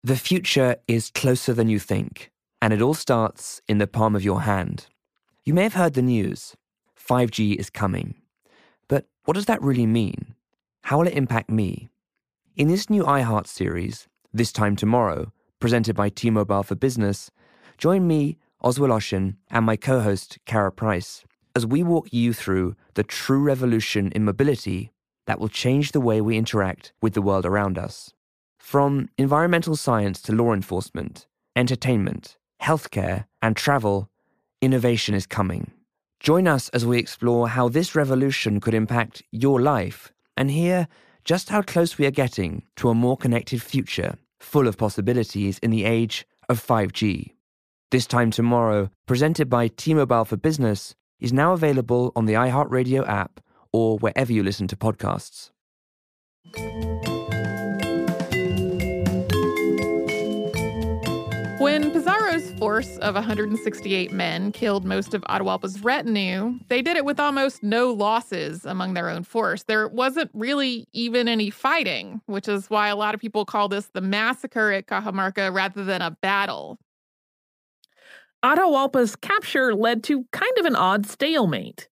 The 0.05 0.17
future 0.17 0.75
is 0.85 1.11
closer 1.11 1.53
than 1.53 1.69
you 1.69 1.79
think, 1.79 2.29
and 2.61 2.73
it 2.73 2.81
all 2.81 2.93
starts 2.93 3.61
in 3.69 3.77
the 3.77 3.87
palm 3.87 4.17
of 4.17 4.23
your 4.23 4.41
hand. 4.41 4.87
You 5.45 5.53
may 5.53 5.63
have 5.63 5.75
heard 5.75 5.93
the 5.93 6.01
news 6.01 6.57
5G 6.99 7.55
is 7.55 7.69
coming. 7.69 8.15
But 8.89 9.05
what 9.23 9.35
does 9.35 9.45
that 9.45 9.61
really 9.61 9.85
mean? 9.85 10.35
How 10.81 10.97
will 10.97 11.07
it 11.07 11.13
impact 11.13 11.49
me? 11.49 11.87
In 12.57 12.67
this 12.67 12.89
new 12.89 13.05
iHeart 13.05 13.47
series, 13.47 14.09
This 14.33 14.51
Time 14.51 14.75
Tomorrow, 14.75 15.31
presented 15.61 15.95
by 15.95 16.09
T 16.09 16.29
Mobile 16.29 16.63
for 16.63 16.75
Business, 16.75 17.31
join 17.77 18.05
me, 18.05 18.37
Oz 18.59 18.79
Woloshyn, 18.79 19.37
and 19.49 19.65
my 19.65 19.77
co 19.77 20.01
host, 20.01 20.37
Kara 20.45 20.73
Price, 20.73 21.23
as 21.55 21.65
we 21.65 21.81
walk 21.81 22.11
you 22.11 22.33
through 22.33 22.75
the 22.95 23.03
true 23.03 23.39
revolution 23.39 24.11
in 24.11 24.25
mobility 24.25 24.91
that 25.27 25.39
will 25.39 25.47
change 25.47 25.93
the 25.93 26.01
way 26.01 26.19
we 26.19 26.37
interact 26.37 26.91
with 27.01 27.13
the 27.13 27.21
world 27.21 27.45
around 27.45 27.77
us. 27.77 28.13
From 28.63 29.09
environmental 29.17 29.75
science 29.75 30.21
to 30.21 30.31
law 30.31 30.53
enforcement, 30.53 31.27
entertainment, 31.55 32.37
healthcare, 32.61 33.25
and 33.41 33.57
travel, 33.57 34.09
innovation 34.61 35.13
is 35.13 35.27
coming. 35.27 35.73
Join 36.21 36.47
us 36.47 36.69
as 36.69 36.85
we 36.85 36.97
explore 36.97 37.49
how 37.49 37.67
this 37.67 37.93
revolution 37.93 38.61
could 38.61 38.73
impact 38.73 39.21
your 39.31 39.61
life 39.61 40.13
and 40.37 40.49
hear 40.49 40.87
just 41.25 41.49
how 41.49 41.61
close 41.61 41.97
we 41.97 42.05
are 42.05 42.19
getting 42.23 42.63
to 42.77 42.89
a 42.89 42.95
more 42.95 43.17
connected 43.17 43.61
future, 43.61 44.15
full 44.39 44.67
of 44.67 44.77
possibilities 44.77 45.59
in 45.59 45.69
the 45.69 45.83
age 45.83 46.25
of 46.47 46.65
5G. 46.65 47.33
This 47.91 48.07
Time 48.07 48.31
Tomorrow, 48.31 48.89
presented 49.05 49.49
by 49.49 49.67
T 49.67 49.93
Mobile 49.93 50.25
for 50.25 50.37
Business, 50.37 50.95
is 51.19 51.33
now 51.33 51.51
available 51.51 52.13
on 52.15 52.25
the 52.25 52.33
iHeartRadio 52.33 53.07
app 53.07 53.41
or 53.73 53.97
wherever 53.99 54.31
you 54.31 54.41
listen 54.41 54.67
to 54.69 54.77
podcasts. 54.77 55.51
Force 62.63 62.95
of 62.99 63.13
168 63.13 64.13
men 64.13 64.49
killed 64.53 64.85
most 64.85 65.13
of 65.13 65.21
Atahualpa's 65.23 65.83
retinue, 65.83 66.57
they 66.69 66.81
did 66.81 66.95
it 66.95 67.03
with 67.03 67.19
almost 67.19 67.61
no 67.61 67.91
losses 67.91 68.63
among 68.63 68.93
their 68.93 69.09
own 69.09 69.25
force. 69.25 69.63
There 69.63 69.89
wasn't 69.89 70.31
really 70.33 70.87
even 70.93 71.27
any 71.27 71.49
fighting, 71.49 72.21
which 72.25 72.47
is 72.47 72.69
why 72.69 72.87
a 72.87 72.95
lot 72.95 73.13
of 73.13 73.19
people 73.19 73.43
call 73.43 73.67
this 73.67 73.89
the 73.93 73.99
massacre 73.99 74.71
at 74.71 74.87
Cajamarca 74.87 75.53
rather 75.53 75.83
than 75.83 76.01
a 76.01 76.11
battle. 76.21 76.79
Atahualpa's 78.45 79.17
capture 79.17 79.75
led 79.75 80.01
to 80.05 80.23
kind 80.31 80.57
of 80.57 80.65
an 80.65 80.77
odd 80.77 81.05
stalemate. 81.05 81.89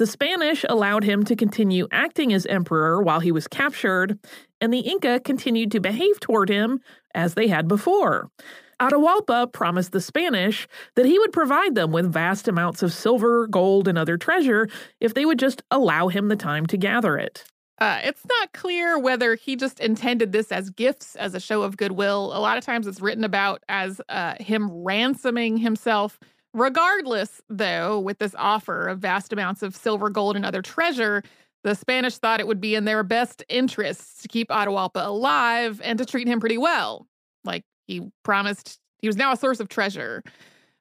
The 0.00 0.06
Spanish 0.08 0.64
allowed 0.68 1.04
him 1.04 1.24
to 1.26 1.36
continue 1.36 1.86
acting 1.92 2.32
as 2.32 2.44
emperor 2.46 3.00
while 3.00 3.20
he 3.20 3.30
was 3.30 3.46
captured, 3.46 4.18
and 4.60 4.74
the 4.74 4.80
Inca 4.80 5.20
continued 5.20 5.70
to 5.70 5.80
behave 5.80 6.18
toward 6.18 6.48
him 6.48 6.80
as 7.14 7.34
they 7.34 7.46
had 7.46 7.68
before. 7.68 8.32
Atahualpa 8.80 9.52
promised 9.52 9.92
the 9.92 10.00
Spanish 10.00 10.68
that 10.94 11.06
he 11.06 11.18
would 11.18 11.32
provide 11.32 11.74
them 11.74 11.90
with 11.90 12.12
vast 12.12 12.46
amounts 12.46 12.82
of 12.82 12.92
silver, 12.92 13.46
gold, 13.48 13.88
and 13.88 13.98
other 13.98 14.16
treasure 14.16 14.68
if 15.00 15.14
they 15.14 15.24
would 15.24 15.38
just 15.38 15.62
allow 15.70 16.08
him 16.08 16.28
the 16.28 16.36
time 16.36 16.64
to 16.66 16.76
gather 16.76 17.18
it. 17.18 17.44
Uh, 17.80 18.00
it's 18.02 18.24
not 18.26 18.52
clear 18.52 18.98
whether 18.98 19.34
he 19.36 19.54
just 19.54 19.78
intended 19.78 20.32
this 20.32 20.50
as 20.50 20.70
gifts, 20.70 21.14
as 21.16 21.34
a 21.34 21.40
show 21.40 21.62
of 21.62 21.76
goodwill. 21.76 22.32
A 22.34 22.40
lot 22.40 22.58
of 22.58 22.64
times 22.64 22.86
it's 22.86 23.00
written 23.00 23.24
about 23.24 23.62
as 23.68 24.00
uh, 24.08 24.34
him 24.40 24.70
ransoming 24.70 25.58
himself. 25.58 26.18
Regardless, 26.54 27.40
though, 27.48 28.00
with 28.00 28.18
this 28.18 28.34
offer 28.36 28.88
of 28.88 28.98
vast 28.98 29.32
amounts 29.32 29.62
of 29.62 29.76
silver, 29.76 30.10
gold, 30.10 30.34
and 30.34 30.44
other 30.44 30.62
treasure, 30.62 31.22
the 31.62 31.74
Spanish 31.74 32.18
thought 32.18 32.40
it 32.40 32.46
would 32.46 32.60
be 32.60 32.74
in 32.74 32.84
their 32.84 33.02
best 33.04 33.44
interests 33.48 34.22
to 34.22 34.28
keep 34.28 34.48
Atahualpa 34.48 35.06
alive 35.06 35.80
and 35.84 35.98
to 35.98 36.06
treat 36.06 36.26
him 36.26 36.40
pretty 36.40 36.58
well. 36.58 37.06
Like 37.44 37.64
he 37.88 38.12
promised 38.22 38.78
he 39.00 39.08
was 39.08 39.16
now 39.16 39.32
a 39.32 39.36
source 39.36 39.58
of 39.58 39.68
treasure. 39.68 40.22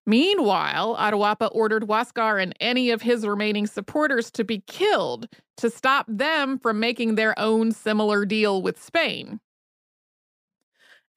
Meanwhile, 0.05 0.95
Atahualpa 0.97 1.49
ordered 1.51 1.83
Huascar 1.83 2.41
and 2.41 2.53
any 2.59 2.91
of 2.91 3.01
his 3.01 3.25
remaining 3.25 3.67
supporters 3.67 4.29
to 4.31 4.43
be 4.43 4.63
killed 4.67 5.27
to 5.57 5.69
stop 5.69 6.05
them 6.07 6.59
from 6.59 6.79
making 6.79 7.15
their 7.15 7.37
own 7.39 7.71
similar 7.71 8.25
deal 8.25 8.61
with 8.61 8.81
Spain. 8.81 9.39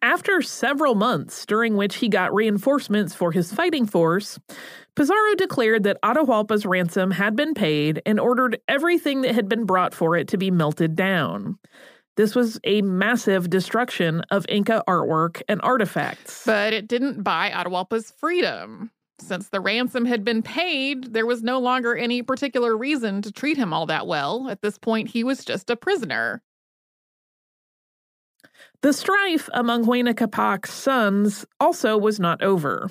After 0.02 0.40
several 0.40 0.94
months, 0.94 1.44
during 1.44 1.76
which 1.76 1.96
he 1.96 2.08
got 2.08 2.32
reinforcements 2.32 3.14
for 3.14 3.32
his 3.32 3.52
fighting 3.52 3.84
force, 3.84 4.38
Pizarro 4.96 5.34
declared 5.36 5.82
that 5.82 6.00
Atahualpa's 6.02 6.64
ransom 6.64 7.10
had 7.10 7.36
been 7.36 7.52
paid 7.52 8.00
and 8.06 8.18
ordered 8.18 8.58
everything 8.66 9.20
that 9.20 9.34
had 9.34 9.48
been 9.48 9.66
brought 9.66 9.92
for 9.92 10.16
it 10.16 10.26
to 10.28 10.38
be 10.38 10.50
melted 10.50 10.96
down. 10.96 11.58
This 12.20 12.34
was 12.34 12.60
a 12.64 12.82
massive 12.82 13.48
destruction 13.48 14.20
of 14.30 14.44
Inca 14.46 14.84
artwork 14.86 15.40
and 15.48 15.58
artifacts. 15.62 16.42
But 16.44 16.74
it 16.74 16.86
didn't 16.86 17.22
buy 17.22 17.48
Atahualpa's 17.48 18.10
freedom. 18.10 18.90
Since 19.18 19.48
the 19.48 19.62
ransom 19.62 20.04
had 20.04 20.22
been 20.22 20.42
paid, 20.42 21.14
there 21.14 21.24
was 21.24 21.42
no 21.42 21.58
longer 21.58 21.96
any 21.96 22.20
particular 22.20 22.76
reason 22.76 23.22
to 23.22 23.32
treat 23.32 23.56
him 23.56 23.72
all 23.72 23.86
that 23.86 24.06
well. 24.06 24.50
At 24.50 24.60
this 24.60 24.76
point, 24.76 25.08
he 25.08 25.24
was 25.24 25.46
just 25.46 25.70
a 25.70 25.76
prisoner. 25.76 26.42
The 28.82 28.92
strife 28.92 29.48
among 29.54 29.86
Huayna 29.86 30.12
Capac's 30.12 30.74
sons 30.74 31.46
also 31.58 31.96
was 31.96 32.20
not 32.20 32.42
over. 32.42 32.90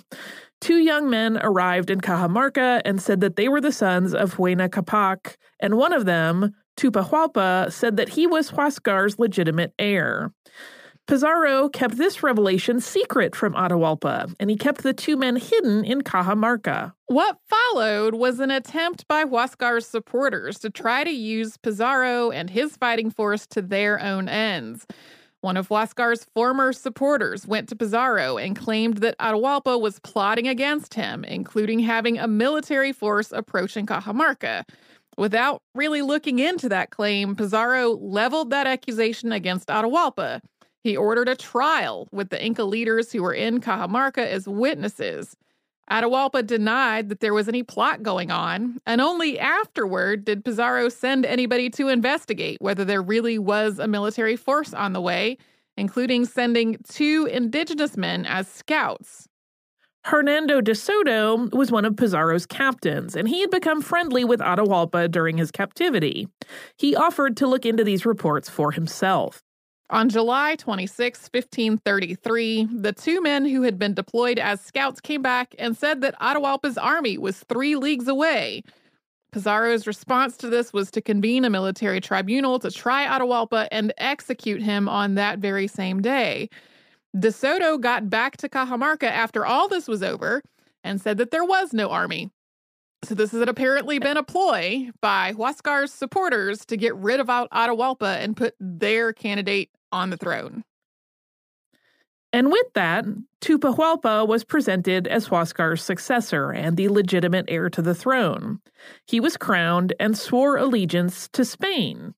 Two 0.60 0.78
young 0.78 1.08
men 1.08 1.38
arrived 1.44 1.92
in 1.92 2.02
Cajamarca 2.02 2.82
and 2.84 3.00
said 3.00 3.22
that 3.22 3.36
they 3.36 3.48
were 3.48 3.62
the 3.62 3.72
sons 3.72 4.16
of 4.16 4.38
Huayna 4.38 4.70
Capac, 4.70 5.36
and 5.60 5.78
one 5.78 5.94
of 5.94 6.06
them, 6.06 6.56
Tupahualpa, 6.80 7.72
said 7.72 7.98
that 7.98 8.10
he 8.10 8.26
was 8.26 8.52
Huascar's 8.52 9.20
legitimate 9.20 9.74
heir. 9.78 10.32
Pizarro 11.08 11.68
kept 11.70 11.98
this 11.98 12.24
revelation 12.24 12.80
secret 12.80 13.36
from 13.36 13.54
Atahualpa, 13.54 14.34
and 14.40 14.50
he 14.50 14.56
kept 14.56 14.84
the 14.84 14.94
two 14.94 15.18
men 15.18 15.36
hidden 15.36 15.84
in 15.84 16.02
Cajamarca. 16.02 16.94
What 17.08 17.38
followed 17.48 18.14
was 18.14 18.40
an 18.40 18.52
attempt 18.52 19.08
by 19.08 19.26
Huascar's 19.26 19.88
supporters 19.88 20.60
to 20.60 20.70
try 20.70 21.04
to 21.04 21.10
use 21.10 21.58
Pizarro 21.58 22.30
and 22.30 22.50
his 22.50 22.78
fighting 22.78 23.10
force 23.10 23.46
to 23.48 23.62
their 23.62 24.00
own 24.00 24.30
ends. 24.30 24.86
One 25.42 25.58
of 25.58 25.68
Huascar's 25.70 26.26
former 26.36 26.72
supporters 26.72 27.48
went 27.48 27.70
to 27.70 27.76
Pizarro 27.76 28.38
and 28.38 28.56
claimed 28.56 28.98
that 28.98 29.18
Atahualpa 29.18 29.82
was 29.82 30.00
plotting 30.00 30.48
against 30.48 30.94
him, 30.94 31.24
including 31.24 31.80
having 31.80 32.20
a 32.20 32.28
military 32.28 32.94
force 32.94 33.32
approaching 33.32 33.86
Cajamarca. 33.86 34.64
Without 35.20 35.62
really 35.76 36.02
looking 36.02 36.40
into 36.40 36.70
that 36.70 36.92
claim, 36.92 37.36
Pizarro 37.36 37.90
leveled 37.90 38.52
that 38.52 38.66
accusation 38.66 39.34
against 39.34 39.68
Atahualpa. 39.68 40.40
He 40.82 40.96
ordered 40.96 41.28
a 41.28 41.36
trial 41.36 42.08
with 42.14 42.30
the 42.30 42.42
Inca 42.42 42.64
leaders 42.64 43.12
who 43.12 43.22
were 43.22 43.34
in 43.34 43.60
Cajamarca 43.60 44.26
as 44.26 44.48
witnesses. 44.48 45.36
Atahualpa 45.92 46.48
denied 46.48 47.10
that 47.10 47.20
there 47.20 47.34
was 47.34 47.50
any 47.50 47.64
plot 47.64 48.02
going 48.02 48.32
on, 48.32 48.80
and 48.86 49.02
only 49.02 49.38
afterward 49.38 50.24
did 50.24 50.46
Pizarro 50.46 50.88
send 50.88 51.26
anybody 51.26 51.70
to 51.72 51.90
investigate 51.90 52.62
whether 52.62 52.86
there 52.86 53.02
really 53.02 53.38
was 53.38 53.78
a 53.78 53.90
military 53.90 54.38
force 54.38 54.74
on 54.74 54.94
the 54.94 55.02
way, 55.02 55.38
including 55.76 56.24
sending 56.24 56.78
two 56.88 57.28
indigenous 57.30 57.98
men 57.98 58.26
as 58.26 58.48
scouts. 58.48 59.28
Hernando 60.10 60.60
de 60.60 60.74
Soto 60.74 61.50
was 61.54 61.72
one 61.72 61.86
of 61.86 61.96
Pizarro's 61.96 62.48
captains, 62.48 63.16
and 63.16 63.30
he 63.30 63.42
had 63.42 63.52
become 63.52 63.80
friendly 63.80 64.26
with 64.26 64.40
Atahualpa 64.40 65.12
during 65.12 65.38
his 65.38 65.52
captivity. 65.52 66.28
He 66.80 66.96
offered 66.96 67.38
to 67.38 67.46
look 67.46 67.64
into 67.64 67.84
these 67.84 68.08
reports 68.08 68.50
for 68.50 68.72
himself. 68.72 69.44
On 69.92 70.10
July 70.10 70.56
26, 70.56 71.30
1533, 71.32 72.70
the 72.74 72.92
two 72.92 73.22
men 73.22 73.46
who 73.46 73.62
had 73.62 73.78
been 73.78 73.94
deployed 73.94 74.40
as 74.40 74.60
scouts 74.62 75.00
came 75.00 75.22
back 75.22 75.54
and 75.60 75.78
said 75.78 76.02
that 76.02 76.20
Atahualpa's 76.20 76.80
army 76.80 77.20
was 77.20 77.42
three 77.42 77.76
leagues 77.76 78.08
away. 78.08 78.64
Pizarro's 79.32 79.86
response 79.86 80.38
to 80.38 80.50
this 80.50 80.74
was 80.74 80.90
to 80.90 81.02
convene 81.02 81.46
a 81.46 81.52
military 81.52 82.02
tribunal 82.02 82.58
to 82.58 82.72
try 82.72 83.06
Atahualpa 83.06 83.68
and 83.72 83.94
execute 84.00 84.64
him 84.64 84.90
on 84.90 85.14
that 85.14 85.38
very 85.38 85.68
same 85.68 86.02
day. 86.02 86.50
De 87.18 87.32
Soto 87.32 87.78
got 87.78 88.10
back 88.10 88.38
to 88.38 88.50
Cajamarca 88.50 89.04
after 89.04 89.46
all 89.46 89.68
this 89.68 89.88
was 89.88 90.04
over 90.04 90.44
and 90.84 91.02
said 91.02 91.18
that 91.18 91.32
there 91.32 91.46
was 91.46 91.74
no 91.74 91.90
army. 91.90 92.30
So 93.04 93.16
this 93.16 93.32
had 93.32 93.48
apparently 93.50 93.98
been 93.98 94.18
a 94.18 94.24
ploy 94.24 94.90
by 95.02 95.34
Huascar's 95.34 95.94
supporters 95.94 96.66
to 96.66 96.78
get 96.78 96.96
rid 96.96 97.20
of 97.20 97.28
Atahualpa 97.28 98.18
and 98.18 98.36
put 98.36 98.56
their 98.60 99.14
candidate 99.14 99.70
on 99.92 100.10
the 100.10 100.18
throne. 100.18 100.64
And 102.32 102.52
with 102.52 102.74
that, 102.76 103.06
Tupahualpa 103.42 104.28
was 104.28 104.44
presented 104.44 105.08
as 105.08 105.30
Huascar's 105.30 105.82
successor 105.82 106.52
and 106.52 106.78
the 106.78 106.90
legitimate 106.90 107.46
heir 107.48 107.70
to 107.72 107.82
the 107.82 107.96
throne. 107.96 108.60
He 109.08 109.20
was 109.20 109.38
crowned 109.38 109.94
and 110.00 110.16
swore 110.16 110.58
allegiance 110.58 111.28
to 111.30 111.44
Spain. 111.44 112.14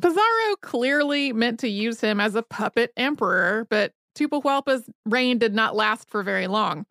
Pizarro 0.00 0.56
clearly 0.60 1.32
meant 1.32 1.60
to 1.60 1.68
use 1.68 2.00
him 2.00 2.20
as 2.20 2.34
a 2.34 2.42
puppet 2.42 2.92
emperor, 2.96 3.66
but 3.70 3.92
Tupahualpa's 4.14 4.88
reign 5.06 5.38
did 5.38 5.54
not 5.54 5.76
last 5.76 6.10
for 6.10 6.22
very 6.22 6.46
long. 6.46 6.86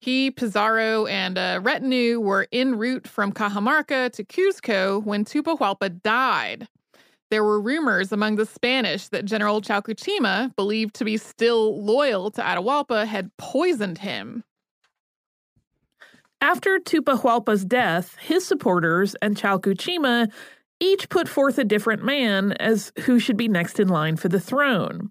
He, 0.00 0.30
Pizarro, 0.30 1.06
and 1.06 1.36
a 1.36 1.60
retinue 1.62 2.20
were 2.20 2.46
en 2.52 2.78
route 2.78 3.06
from 3.06 3.32
Cajamarca 3.32 4.10
to 4.12 4.24
Cuzco 4.24 5.04
when 5.04 5.24
Tupahualpa 5.24 6.02
died. 6.02 6.68
There 7.30 7.44
were 7.44 7.60
rumors 7.60 8.10
among 8.10 8.36
the 8.36 8.46
Spanish 8.46 9.08
that 9.08 9.24
General 9.24 9.60
Chalcuchima, 9.60 10.54
believed 10.56 10.94
to 10.94 11.04
be 11.04 11.16
still 11.16 11.84
loyal 11.84 12.30
to 12.32 12.40
Atahualpa, 12.40 13.06
had 13.06 13.30
poisoned 13.36 13.98
him. 13.98 14.42
After 16.40 16.78
Tupahualpa's 16.78 17.66
death, 17.66 18.16
his 18.20 18.46
supporters 18.46 19.14
and 19.20 19.36
Chalcuchima 19.36 20.32
each 20.80 21.08
put 21.10 21.28
forth 21.28 21.58
a 21.58 21.64
different 21.64 22.02
man 22.02 22.52
as 22.52 22.92
who 23.00 23.18
should 23.18 23.36
be 23.36 23.48
next 23.48 23.78
in 23.78 23.88
line 23.88 24.16
for 24.16 24.28
the 24.28 24.40
throne. 24.40 25.10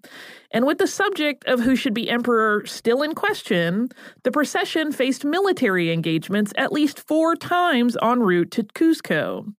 And 0.50 0.66
with 0.66 0.78
the 0.78 0.88
subject 0.88 1.44
of 1.46 1.60
who 1.60 1.76
should 1.76 1.94
be 1.94 2.10
emperor 2.10 2.66
still 2.66 3.02
in 3.02 3.14
question, 3.14 3.88
the 4.24 4.32
procession 4.32 4.90
faced 4.90 5.24
military 5.24 5.92
engagements 5.92 6.52
at 6.56 6.72
least 6.72 7.06
four 7.06 7.36
times 7.36 7.96
en 8.02 8.20
route 8.20 8.50
to 8.50 8.64
Cuzco. 8.64 9.54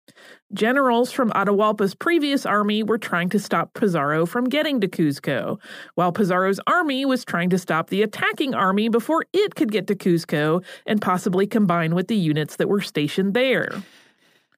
Generals 0.54 1.14
from 1.14 1.32
Atahualpa's 1.32 1.96
previous 1.96 2.46
army 2.46 2.84
were 2.84 2.98
trying 2.98 3.30
to 3.30 3.40
stop 3.40 3.74
Pizarro 3.74 4.26
from 4.26 4.50
getting 4.50 4.82
to 4.82 4.88
Cuzco, 4.88 5.58
while 5.96 6.12
Pizarro's 6.12 6.60
army 6.68 7.06
was 7.06 7.24
trying 7.24 7.50
to 7.52 7.58
stop 7.58 7.90
the 7.90 8.02
attacking 8.02 8.54
army 8.54 8.90
before 8.90 9.26
it 9.32 9.56
could 9.56 9.72
get 9.72 9.88
to 9.88 9.96
Cuzco 9.96 10.62
and 10.86 11.02
possibly 11.02 11.48
combine 11.48 11.96
with 11.96 12.10
the 12.10 12.18
units 12.18 12.58
that 12.58 12.68
were 12.68 12.82
stationed 12.82 13.34
there. 13.34 13.82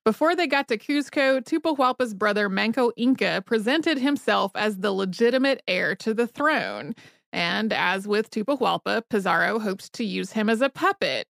Before 0.05 0.35
they 0.35 0.47
got 0.47 0.67
to 0.67 0.77
Cuzco, 0.77 1.41
Tupahualpa's 1.41 2.13
brother 2.13 2.49
Manco 2.49 2.91
Inca 2.97 3.41
presented 3.45 3.97
himself 3.97 4.51
as 4.53 4.79
the 4.79 4.91
legitimate 4.91 5.63
heir 5.65 5.95
to 5.95 6.13
the 6.13 6.27
throne. 6.27 6.93
And 7.31 7.71
as 7.71 8.05
with 8.05 8.29
Tupahualpa, 8.29 9.03
Pizarro 9.09 9.59
hoped 9.59 9.93
to 9.93 10.03
use 10.03 10.33
him 10.33 10.49
as 10.49 10.61
a 10.61 10.69
puppet. 10.69 11.27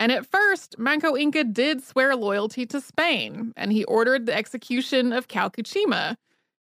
And 0.00 0.10
at 0.10 0.26
first, 0.26 0.78
Manco 0.78 1.16
Inca 1.16 1.44
did 1.44 1.84
swear 1.84 2.16
loyalty 2.16 2.64
to 2.66 2.80
Spain, 2.80 3.52
and 3.56 3.72
he 3.72 3.84
ordered 3.84 4.24
the 4.24 4.34
execution 4.34 5.12
of 5.12 5.28
Calcuchima. 5.28 6.16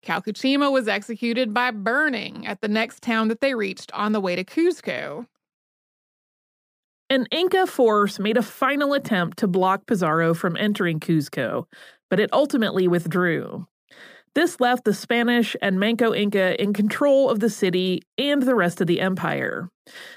Calcuchima 0.05 0.71
was 0.71 0.89
executed 0.89 1.55
by 1.55 1.71
burning 1.71 2.47
at 2.47 2.61
the 2.61 2.69
next 2.69 3.01
town 3.01 3.29
that 3.29 3.41
they 3.41 3.55
reached 3.55 3.93
on 3.93 4.13
the 4.13 4.21
way 4.21 4.37
to 4.37 4.45
Cuzco. 4.45 5.27
An 7.11 7.27
Inca 7.31 7.67
force 7.67 8.19
made 8.19 8.37
a 8.37 8.43
final 8.43 8.95
attempt 8.95 9.39
to 9.39 9.47
block 9.47 9.87
Pizarro 9.87 10.33
from 10.33 10.57
entering 10.57 11.01
Cuzco, 11.01 11.65
but 12.09 12.19
it 12.19 12.31
ultimately 12.33 12.89
withdrew. 12.89 13.67
This 14.35 14.59
left 14.59 14.85
the 14.85 14.95
Spanish 14.95 15.55
and 15.63 15.79
Manco 15.79 16.13
Inca 16.13 16.61
in 16.61 16.73
control 16.73 17.31
of 17.31 17.39
the 17.39 17.51
city 17.51 18.03
and 18.19 18.43
the 18.43 18.57
rest 18.57 18.81
of 18.81 18.89
the 18.89 19.01
empire. 19.01 19.69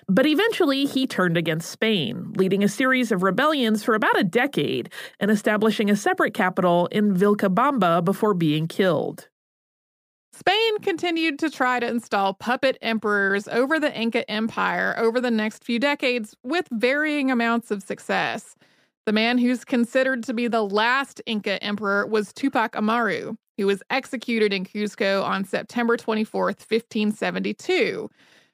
But 0.08 0.26
eventually 0.26 0.86
he 0.86 1.06
turned 1.06 1.38
against 1.38 1.69
Spain, 1.69 2.34
leading 2.36 2.63
a 2.63 2.69
series 2.69 3.12
of 3.12 3.21
rebellions 3.21 3.84
for 3.84 3.93
about 3.93 4.19
a 4.19 4.23
decade 4.23 4.91
and 5.19 5.30
establishing 5.30 5.91
a 5.91 5.95
separate 5.95 6.34
capital 6.34 6.88
in 6.88 7.13
Vilcabamba 7.13 8.04
before 8.04 8.34
being 8.34 8.67
killed. 8.67 9.28
Spain 10.38 10.78
continued 10.84 11.39
to 11.39 11.50
try 11.50 11.80
to 11.80 11.88
install 11.88 12.32
puppet 12.32 12.78
emperors 12.84 13.47
over 13.47 13.80
the 13.80 13.91
Inca 14.00 14.30
Empire 14.30 14.93
over 14.95 15.19
the 15.19 15.32
next 15.32 15.63
few 15.63 15.80
decades 15.80 16.36
with 16.43 16.67
varying 16.71 17.32
amounts 17.32 17.71
of 17.71 17.82
success. 17.82 18.56
The 19.08 19.13
man 19.13 19.39
who's 19.39 19.65
considered 19.65 20.21
to 20.26 20.36
be 20.36 20.47
the 20.47 20.62
last 20.62 21.23
Inca 21.26 21.62
emperor 21.63 22.06
was 22.06 22.34
Tupac 22.34 22.76
Amaru, 22.76 23.34
who 23.58 23.65
was 23.65 23.82
executed 23.89 24.54
in 24.54 24.63
Cuzco 24.63 25.23
on 25.23 25.43
September 25.43 25.97
24th, 25.97 26.62
1572. 26.69 28.08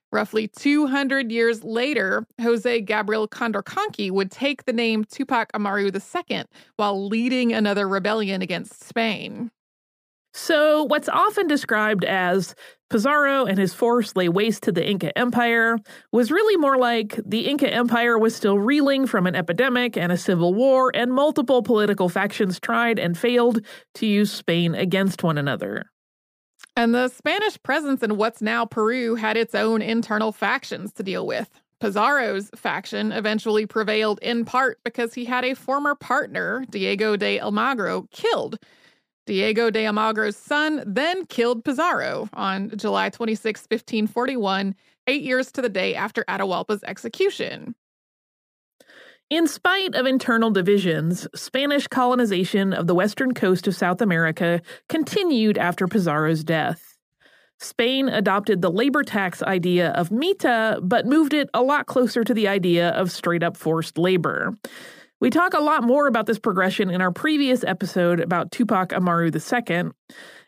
Roughly 0.10 0.48
200 0.48 1.34
years 1.34 1.66
later, 1.66 2.26
Jose 2.42 2.80
Gabriel 2.80 3.28
Condorcanqui 3.28 4.10
would 4.10 4.32
take 4.32 4.64
the 4.64 4.72
name 4.72 5.04
Tupac 5.04 5.50
Amaru 5.54 5.92
II 5.94 6.44
while 6.78 7.06
leading 7.08 7.52
another 7.52 7.90
rebellion 7.90 8.42
against 8.42 8.82
Spain. 8.86 9.52
So, 10.34 10.84
what's 10.84 11.10
often 11.10 11.48
described 11.48 12.04
as 12.04 12.56
Pizarro 12.90 13.46
and 13.46 13.60
his 13.60 13.74
force 13.74 14.16
lay 14.16 14.30
waste 14.30 14.64
to 14.64 14.72
the 14.72 14.88
Inca 14.88 15.16
Empire 15.18 15.78
was 16.12 16.32
really 16.32 16.58
more 16.58 16.78
like 16.78 17.20
the 17.24 17.48
Inca 17.48 17.72
Empire 17.72 18.18
was 18.18 18.36
still 18.36 18.58
reeling 18.58 19.06
from 19.06 19.28
an 19.28 19.36
epidemic 19.36 19.96
and 19.96 20.12
a 20.12 20.18
civil 20.18 20.54
war, 20.54 20.92
and 20.96 21.14
multiple 21.14 21.62
political 21.62 22.10
factions 22.10 22.60
tried 22.60 22.98
and 22.98 23.16
failed 23.16 23.64
to 23.96 24.08
use 24.08 24.32
Spain 24.32 24.74
against 24.74 25.22
one 25.22 25.38
another. 25.38 25.86
And 26.76 26.96
the 26.96 27.10
Spanish 27.10 27.62
presence 27.62 28.02
in 28.02 28.18
what's 28.18 28.42
now 28.42 28.66
Peru 28.66 29.14
had 29.14 29.38
its 29.38 29.54
own 29.54 29.84
internal 29.84 30.32
factions 30.32 30.92
to 30.94 31.04
deal 31.04 31.28
with. 31.28 31.62
Pizarro's 31.80 32.50
faction 32.56 33.12
eventually 33.12 33.68
prevailed 33.68 34.18
in 34.22 34.46
part 34.46 34.80
because 34.84 35.14
he 35.14 35.26
had 35.26 35.46
a 35.46 35.54
former 35.54 35.94
partner, 35.94 36.66
Diego 36.70 37.16
de 37.18 37.40
Almagro, 37.40 38.10
killed 38.10 38.58
Diego 39.26 39.70
de 39.70 39.86
Almagro's 39.86 40.36
son 40.36 40.84
then 40.86 41.26
killed 41.26 41.64
Pizarro 41.64 42.28
on 42.34 42.72
July 42.76 43.10
26, 43.10 43.62
1541, 43.62 44.76
eight 45.08 45.24
years 45.24 45.52
to 45.54 45.62
the 45.62 45.70
day 45.70 45.96
after 45.96 46.24
Atahualpa's 46.28 46.84
execution. 46.84 47.76
In 49.30 49.48
spite 49.48 49.96
of 49.96 50.06
internal 50.06 50.52
divisions, 50.52 51.28
Spanish 51.34 51.88
colonization 51.88 52.74
of 52.74 52.86
the 52.88 52.94
western 52.94 53.34
coast 53.34 53.68
of 53.68 53.76
South 53.76 54.02
America 54.02 54.62
continued 54.90 55.58
after 55.58 55.88
Pizarro's 55.88 56.44
death. 56.44 56.98
Spain 57.60 58.10
adopted 58.10 58.62
the 58.62 58.70
labor 58.70 59.04
tax 59.04 59.42
idea 59.42 59.92
of 59.92 60.12
mita, 60.12 60.80
but 60.84 61.06
moved 61.06 61.34
it 61.34 61.50
a 61.54 61.64
lot 61.64 61.86
closer 61.86 62.24
to 62.24 62.34
the 62.34 62.48
idea 62.48 62.90
of 62.90 63.12
straight 63.12 63.42
up 63.42 63.56
forced 63.56 63.98
labor. 63.98 64.54
We 65.24 65.30
talk 65.30 65.54
a 65.54 65.62
lot 65.62 65.84
more 65.86 66.08
about 66.08 66.26
this 66.26 66.38
progression 66.38 66.90
in 66.90 67.00
our 67.00 67.10
previous 67.10 67.64
episode 67.64 68.20
about 68.20 68.52
Tupac 68.52 68.92
Amaru 68.92 69.32
II, 69.34 69.92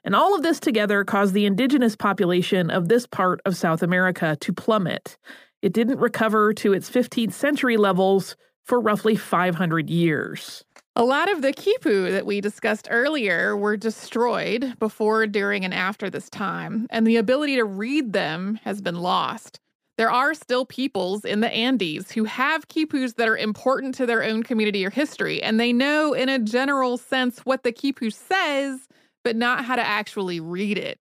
and 0.03 0.13
all 0.13 0.35
of 0.35 0.43
this 0.43 0.59
together 0.59 1.05
caused 1.05 1.33
the 1.33 1.45
indigenous 1.45 1.95
population 1.95 2.69
of 2.69 2.89
this 2.89 3.07
part 3.07 3.39
of 3.45 3.55
South 3.55 3.81
America 3.81 4.35
to 4.41 4.51
plummet. 4.51 5.17
It 5.61 5.71
didn't 5.71 5.99
recover 5.99 6.53
to 6.55 6.73
its 6.73 6.89
15th 6.89 7.31
century 7.31 7.77
levels 7.77 8.35
for 8.65 8.81
roughly 8.81 9.15
500 9.15 9.89
years. 9.89 10.65
A 10.97 11.05
lot 11.05 11.31
of 11.31 11.41
the 11.41 11.53
quipu 11.53 12.11
that 12.11 12.25
we 12.25 12.41
discussed 12.41 12.89
earlier 12.91 13.55
were 13.55 13.77
destroyed 13.77 14.77
before, 14.77 15.25
during, 15.25 15.63
and 15.63 15.73
after 15.73 16.09
this 16.09 16.29
time, 16.29 16.87
and 16.89 17.07
the 17.07 17.15
ability 17.15 17.55
to 17.55 17.63
read 17.63 18.11
them 18.11 18.59
has 18.65 18.81
been 18.81 18.99
lost. 18.99 19.61
There 19.97 20.11
are 20.11 20.33
still 20.33 20.65
peoples 20.65 21.23
in 21.23 21.39
the 21.39 21.49
Andes 21.49 22.11
who 22.11 22.25
have 22.25 22.67
quipus 22.67 23.15
that 23.15 23.29
are 23.29 23.37
important 23.37 23.95
to 23.95 24.05
their 24.05 24.23
own 24.23 24.43
community 24.43 24.85
or 24.85 24.89
history, 24.89 25.41
and 25.41 25.59
they 25.59 25.71
know 25.71 26.13
in 26.13 26.27
a 26.27 26.39
general 26.39 26.97
sense 26.97 27.39
what 27.39 27.63
the 27.63 27.71
quipu 27.71 28.11
says, 28.11 28.89
but 29.23 29.37
not 29.37 29.63
how 29.63 29.75
to 29.77 29.85
actually 29.85 30.39
read 30.41 30.77
it. 30.77 30.99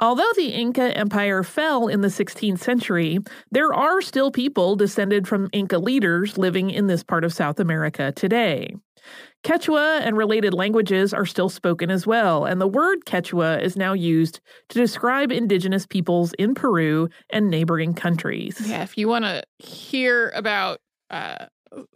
Although 0.00 0.30
the 0.36 0.48
Inca 0.48 0.96
Empire 0.96 1.44
fell 1.44 1.86
in 1.86 2.00
the 2.00 2.08
16th 2.08 2.58
century, 2.58 3.18
there 3.50 3.72
are 3.72 4.00
still 4.00 4.30
people 4.30 4.74
descended 4.74 5.28
from 5.28 5.48
Inca 5.52 5.78
leaders 5.78 6.36
living 6.36 6.70
in 6.70 6.88
this 6.88 7.04
part 7.04 7.24
of 7.24 7.32
South 7.32 7.60
America 7.60 8.12
today. 8.12 8.74
Quechua 9.44 10.00
and 10.00 10.16
related 10.16 10.54
languages 10.54 11.12
are 11.12 11.26
still 11.26 11.48
spoken 11.48 11.90
as 11.90 12.06
well, 12.06 12.44
and 12.44 12.60
the 12.60 12.66
word 12.66 13.04
Quechua 13.04 13.62
is 13.62 13.76
now 13.76 13.92
used 13.92 14.40
to 14.70 14.78
describe 14.78 15.30
indigenous 15.30 15.86
peoples 15.86 16.32
in 16.38 16.54
Peru 16.54 17.08
and 17.30 17.50
neighboring 17.50 17.94
countries. 17.94 18.60
Yeah, 18.66 18.82
if 18.82 18.96
you 18.96 19.06
want 19.06 19.26
to 19.26 19.44
hear 19.58 20.32
about 20.34 20.80
uh, 21.10 21.46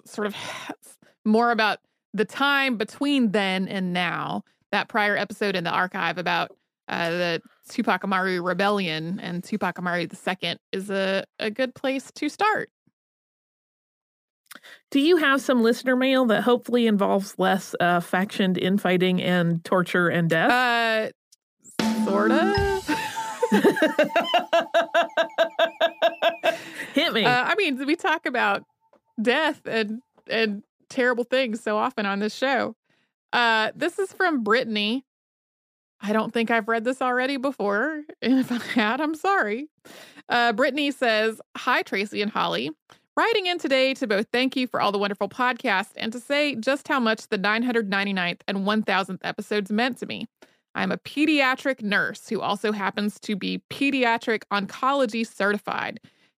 sort 0.05 0.27
of 0.27 0.37
more 1.25 1.51
about 1.51 1.79
the 2.13 2.27
time 2.27 2.77
between 2.77 3.33
then 3.33 3.67
and 3.67 3.93
now, 3.93 4.45
that 4.71 4.89
prior 4.89 5.17
episode 5.17 5.57
in 5.57 5.65
the 5.65 5.71
archive 5.71 6.19
about 6.19 6.51
uh, 6.89 7.11
the 7.11 7.43
Tupac 7.69 8.05
Amaru 8.05 8.43
Rebellion 8.43 9.21
and 9.21 9.45
Tupac 9.45 9.79
Amaru 9.79 10.09
II 10.11 10.57
is 10.73 10.91
a, 10.91 11.25
a 11.39 11.51
good 11.51 11.75
place 11.75 12.11
to 12.13 12.29
start. 12.29 12.71
Do 14.91 15.01
you 15.01 15.17
have 15.19 15.41
some 15.41 15.63
listener 15.63 15.97
mail 15.97 16.27
that 16.27 16.43
hopefully 16.43 16.87
involves 16.87 17.35
less 17.39 17.75
uh, 17.81 18.01
factioned 18.01 18.59
infighting 18.59 19.23
and 19.23 19.65
torture 19.65 20.09
and 20.09 20.29
death? 20.29 20.51
Uh, 20.51 21.11
sort 22.05 22.33
of. 22.33 22.89
Hit 26.95 27.13
me. 27.13 27.25
Uh, 27.25 27.45
I 27.45 27.55
mean, 27.57 27.85
we 27.87 27.97
talk 27.97 28.27
about 28.27 28.65
death 29.21 29.61
and 29.67 30.01
and 30.29 30.63
terrible 30.89 31.25
things 31.25 31.63
so 31.63 31.77
often 31.77 32.07
on 32.07 32.21
this 32.21 32.35
show. 32.35 32.75
Uh, 33.33 33.71
this 33.75 33.99
is 33.99 34.13
from 34.13 34.43
Brittany. 34.43 35.05
I 36.01 36.13
don't 36.13 36.33
think 36.33 36.51
I've 36.51 36.69
read 36.69 36.85
this 36.85 37.03
already 37.03 37.37
before. 37.37 38.03
And 38.23 38.39
if 38.39 38.53
I 38.53 38.59
had, 38.59 39.01
I'm 39.01 39.15
sorry. 39.15 39.69
Uh, 40.29 40.53
Brittany 40.53 40.91
says, 40.91 41.41
Hi, 41.57 41.83
Tracy 41.83 42.23
and 42.23 42.31
Holly. 42.31 42.71
Writing 43.17 43.47
in 43.47 43.59
today 43.59 43.95
to 43.95 44.07
both 44.07 44.29
thank 44.33 44.55
you 44.55 44.69
for 44.69 44.81
all 44.81 44.93
the 44.93 44.99
wonderful 44.99 45.29
podcasts 45.29 45.91
and 45.97 46.13
to 46.13 46.21
say 46.21 46.55
just 46.55 46.87
how 46.87 47.01
much 47.01 47.27
the 47.29 47.39
999th 47.39 48.43
and 48.47 48.59
1000th 48.59 49.19
episodes 49.25 49.73
meant 49.73 49.99
to 49.99 50.07
me. 50.07 50.29
I'm 50.77 50.93
a 50.93 50.99
pediatric 50.99 51.83
nurse 51.83 52.29
who 52.29 52.41
also 52.41 52.71
happens 52.71 53.19
to 53.21 53.35
be 53.35 53.61
pediatric 53.71 54.45
oncology 54.53 55.27
certified. 55.27 55.99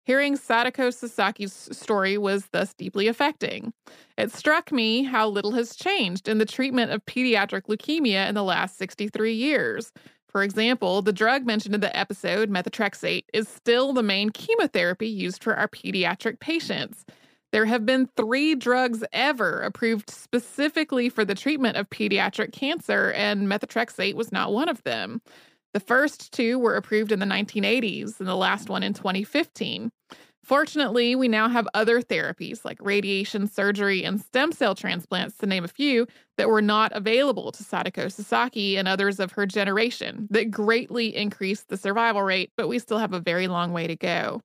Hearing 0.09 0.37
Sadako 0.37 0.87
Sasaki's 0.87 1.69
story 1.71 2.17
was 2.17 2.47
thus 2.51 2.73
deeply 2.73 3.07
affecting. 3.07 3.73
It 4.17 4.31
struck 4.31 4.71
me 4.71 5.03
how 5.03 5.29
little 5.29 5.51
has 5.51 5.75
changed 5.75 6.27
in 6.27 6.39
the 6.39 6.47
treatment 6.47 6.89
of 6.89 7.05
pediatric 7.05 7.67
leukemia 7.67 8.27
in 8.27 8.33
the 8.33 8.43
last 8.43 8.79
63 8.79 9.31
years. 9.31 9.93
For 10.27 10.41
example, 10.41 11.03
the 11.03 11.13
drug 11.13 11.45
mentioned 11.45 11.75
in 11.75 11.81
the 11.81 11.95
episode, 11.95 12.49
methotrexate, 12.49 13.25
is 13.35 13.47
still 13.47 13.93
the 13.93 14.01
main 14.01 14.31
chemotherapy 14.31 15.07
used 15.07 15.43
for 15.43 15.55
our 15.55 15.67
pediatric 15.67 16.39
patients. 16.39 17.05
There 17.51 17.65
have 17.65 17.85
been 17.85 18.09
three 18.17 18.55
drugs 18.55 19.03
ever 19.13 19.61
approved 19.61 20.09
specifically 20.09 21.09
for 21.09 21.23
the 21.23 21.35
treatment 21.35 21.77
of 21.77 21.87
pediatric 21.91 22.51
cancer, 22.51 23.11
and 23.11 23.47
methotrexate 23.47 24.15
was 24.15 24.31
not 24.31 24.53
one 24.53 24.69
of 24.69 24.81
them. 24.85 25.21
The 25.73 25.79
first 25.79 26.31
two 26.31 26.57
were 26.57 26.75
approved 26.75 27.11
in 27.11 27.19
the 27.19 27.25
1980s, 27.25 28.19
and 28.19 28.27
the 28.27 28.35
last 28.35 28.69
one 28.69 28.83
in 28.83 28.93
2015. 28.93 29.91
Fortunately, 30.43 31.15
we 31.15 31.27
now 31.27 31.47
have 31.47 31.67
other 31.75 32.01
therapies 32.01 32.65
like 32.65 32.79
radiation 32.81 33.45
surgery 33.45 34.03
and 34.03 34.19
stem 34.19 34.51
cell 34.51 34.73
transplants, 34.73 35.37
to 35.37 35.45
name 35.45 35.63
a 35.63 35.67
few, 35.67 36.07
that 36.37 36.49
were 36.49 36.61
not 36.61 36.91
available 36.93 37.51
to 37.51 37.63
Sadako 37.63 38.07
Sasaki 38.07 38.75
and 38.75 38.87
others 38.87 39.19
of 39.19 39.33
her 39.33 39.45
generation 39.45 40.27
that 40.31 40.49
greatly 40.49 41.15
increased 41.15 41.67
the 41.67 41.77
survival 41.77 42.23
rate, 42.23 42.51
but 42.57 42.67
we 42.67 42.79
still 42.79 42.97
have 42.97 43.13
a 43.13 43.19
very 43.19 43.47
long 43.47 43.73
way 43.73 43.85
to 43.85 43.95
go. 43.95 44.41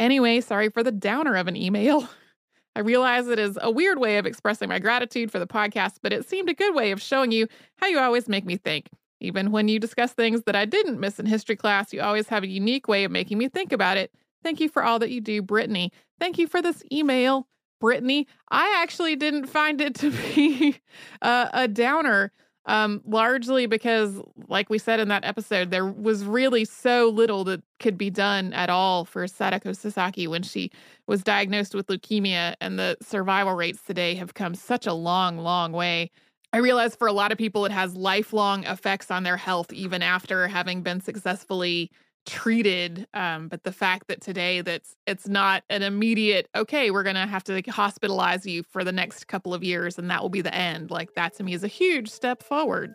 Anyway, 0.00 0.40
sorry 0.40 0.70
for 0.70 0.82
the 0.82 0.92
downer 0.92 1.36
of 1.36 1.46
an 1.46 1.56
email. 1.56 2.08
I 2.76 2.80
realize 2.80 3.28
it 3.28 3.38
is 3.38 3.58
a 3.60 3.70
weird 3.70 3.98
way 3.98 4.16
of 4.16 4.26
expressing 4.26 4.68
my 4.70 4.78
gratitude 4.78 5.30
for 5.30 5.38
the 5.38 5.46
podcast, 5.46 5.96
but 6.02 6.12
it 6.12 6.26
seemed 6.26 6.48
a 6.48 6.54
good 6.54 6.74
way 6.74 6.90
of 6.90 7.02
showing 7.02 7.32
you 7.32 7.48
how 7.76 7.86
you 7.86 7.98
always 7.98 8.28
make 8.28 8.46
me 8.46 8.56
think. 8.56 8.88
Even 9.20 9.50
when 9.52 9.68
you 9.68 9.78
discuss 9.78 10.12
things 10.12 10.42
that 10.46 10.56
I 10.56 10.64
didn't 10.64 11.00
miss 11.00 11.18
in 11.18 11.26
history 11.26 11.56
class, 11.56 11.92
you 11.92 12.00
always 12.00 12.28
have 12.28 12.42
a 12.42 12.48
unique 12.48 12.88
way 12.88 13.04
of 13.04 13.10
making 13.10 13.38
me 13.38 13.48
think 13.48 13.72
about 13.72 13.96
it. 13.96 14.12
Thank 14.42 14.60
you 14.60 14.68
for 14.68 14.84
all 14.84 14.98
that 14.98 15.10
you 15.10 15.20
do, 15.20 15.40
Brittany. 15.40 15.90
Thank 16.20 16.38
you 16.38 16.46
for 16.46 16.60
this 16.60 16.82
email, 16.92 17.48
Brittany. 17.80 18.28
I 18.50 18.78
actually 18.82 19.16
didn't 19.16 19.46
find 19.46 19.80
it 19.80 19.94
to 19.96 20.10
be 20.34 20.76
uh, 21.22 21.48
a 21.52 21.66
downer, 21.66 22.30
um, 22.66 23.02
largely 23.06 23.66
because, 23.66 24.20
like 24.48 24.68
we 24.68 24.78
said 24.78 25.00
in 25.00 25.08
that 25.08 25.24
episode, 25.24 25.70
there 25.70 25.86
was 25.86 26.24
really 26.24 26.64
so 26.64 27.08
little 27.08 27.44
that 27.44 27.62
could 27.78 27.96
be 27.96 28.10
done 28.10 28.52
at 28.52 28.68
all 28.70 29.04
for 29.04 29.26
Sadako 29.26 29.72
Sasaki 29.72 30.26
when 30.26 30.42
she 30.42 30.70
was 31.06 31.22
diagnosed 31.22 31.74
with 31.74 31.86
leukemia, 31.86 32.54
and 32.60 32.78
the 32.78 32.96
survival 33.00 33.54
rates 33.54 33.82
today 33.82 34.14
have 34.14 34.34
come 34.34 34.54
such 34.54 34.86
a 34.86 34.94
long, 34.94 35.38
long 35.38 35.72
way. 35.72 36.10
I 36.54 36.58
realize 36.58 36.94
for 36.94 37.08
a 37.08 37.12
lot 37.12 37.32
of 37.32 37.38
people, 37.38 37.64
it 37.64 37.72
has 37.72 37.96
lifelong 37.96 38.62
effects 38.62 39.10
on 39.10 39.24
their 39.24 39.36
health, 39.36 39.72
even 39.72 40.02
after 40.02 40.46
having 40.46 40.82
been 40.82 41.00
successfully 41.00 41.90
treated 42.26 43.06
um, 43.12 43.48
but 43.48 43.64
the 43.64 43.72
fact 43.72 44.06
that 44.08 44.20
today 44.22 44.62
that's 44.62 44.96
it's 45.06 45.28
not 45.28 45.62
an 45.68 45.82
immediate 45.82 46.48
okay 46.56 46.90
we're 46.90 47.02
gonna 47.02 47.26
have 47.26 47.44
to 47.44 47.60
hospitalize 47.64 48.46
you 48.46 48.62
for 48.62 48.82
the 48.82 48.92
next 48.92 49.28
couple 49.28 49.52
of 49.52 49.62
years 49.62 49.98
and 49.98 50.10
that 50.10 50.22
will 50.22 50.30
be 50.30 50.40
the 50.40 50.54
end 50.54 50.90
like 50.90 51.12
that 51.12 51.34
to 51.34 51.42
me 51.42 51.52
is 51.52 51.62
a 51.62 51.68
huge 51.68 52.08
step 52.08 52.42
forward 52.42 52.94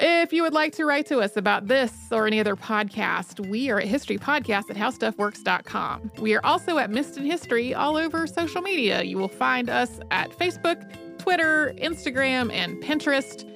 if 0.00 0.32
you 0.32 0.42
would 0.42 0.54
like 0.54 0.72
to 0.76 0.84
write 0.84 1.06
to 1.06 1.18
us 1.20 1.36
about 1.36 1.68
this 1.68 1.92
or 2.10 2.26
any 2.26 2.40
other 2.40 2.56
podcast, 2.56 3.46
we 3.48 3.70
are 3.70 3.80
at 3.80 3.86
historypodcast 3.86 4.70
at 4.70 4.76
howstuffworks.com. 4.76 6.12
We 6.18 6.34
are 6.34 6.44
also 6.44 6.78
at 6.78 6.90
Missed 6.90 7.18
in 7.18 7.24
History 7.24 7.74
all 7.74 7.96
over 7.96 8.26
social 8.26 8.62
media. 8.62 9.02
You 9.02 9.18
will 9.18 9.28
find 9.28 9.70
us 9.70 10.00
at 10.10 10.30
Facebook, 10.30 11.18
Twitter, 11.18 11.74
Instagram, 11.78 12.52
and 12.52 12.82
Pinterest. 12.82 13.48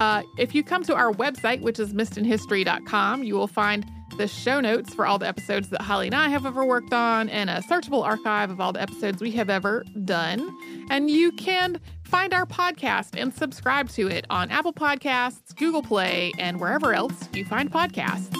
Uh, 0.00 0.22
if 0.38 0.54
you 0.54 0.62
come 0.62 0.82
to 0.84 0.94
our 0.94 1.12
website, 1.12 1.62
which 1.62 1.78
is 1.78 1.94
missedinhistory.com, 1.94 3.22
you 3.22 3.34
will 3.34 3.48
find 3.48 3.86
the 4.18 4.28
show 4.28 4.60
notes 4.60 4.94
for 4.94 5.06
all 5.06 5.18
the 5.18 5.26
episodes 5.26 5.68
that 5.70 5.82
Holly 5.82 6.06
and 6.06 6.14
I 6.14 6.28
have 6.28 6.46
ever 6.46 6.64
worked 6.64 6.92
on 6.92 7.28
and 7.28 7.50
a 7.50 7.60
searchable 7.62 8.02
archive 8.02 8.50
of 8.50 8.60
all 8.60 8.72
the 8.72 8.80
episodes 8.80 9.20
we 9.20 9.30
have 9.32 9.50
ever 9.50 9.84
done. 10.04 10.56
And 10.90 11.10
you 11.10 11.32
can 11.32 11.80
find 12.06 12.32
our 12.32 12.46
podcast 12.46 13.20
and 13.20 13.34
subscribe 13.34 13.88
to 13.90 14.08
it 14.08 14.24
on 14.30 14.50
Apple 14.50 14.72
Podcasts, 14.72 15.54
Google 15.56 15.82
Play, 15.82 16.32
and 16.38 16.60
wherever 16.60 16.94
else 16.94 17.28
you 17.32 17.44
find 17.44 17.70
podcasts. 17.70 18.32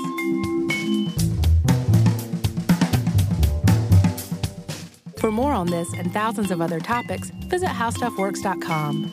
For 5.19 5.33
more 5.33 5.53
on 5.53 5.67
this 5.67 5.93
and 5.95 6.13
thousands 6.13 6.51
of 6.51 6.61
other 6.61 6.79
topics, 6.79 7.31
visit 7.49 7.69
howstuffworks.com. 7.69 9.13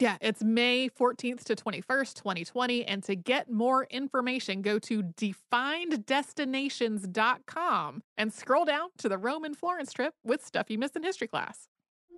Yeah, 0.00 0.16
it's 0.20 0.42
May 0.42 0.88
14th 0.88 1.44
to 1.44 1.54
21st, 1.54 2.14
2020. 2.14 2.84
And 2.84 3.00
to 3.04 3.14
get 3.14 3.48
more 3.48 3.84
information, 3.84 4.60
go 4.60 4.80
to 4.80 5.04
defineddestinations.com 5.04 8.02
and 8.18 8.32
scroll 8.32 8.64
down 8.64 8.88
to 8.98 9.08
the 9.08 9.18
Rome 9.18 9.44
and 9.44 9.56
Florence 9.56 9.92
trip 9.92 10.14
with 10.24 10.44
stuff 10.44 10.68
you 10.68 10.78
missed 10.78 10.96
in 10.96 11.04
history 11.04 11.28
class. 11.28 11.68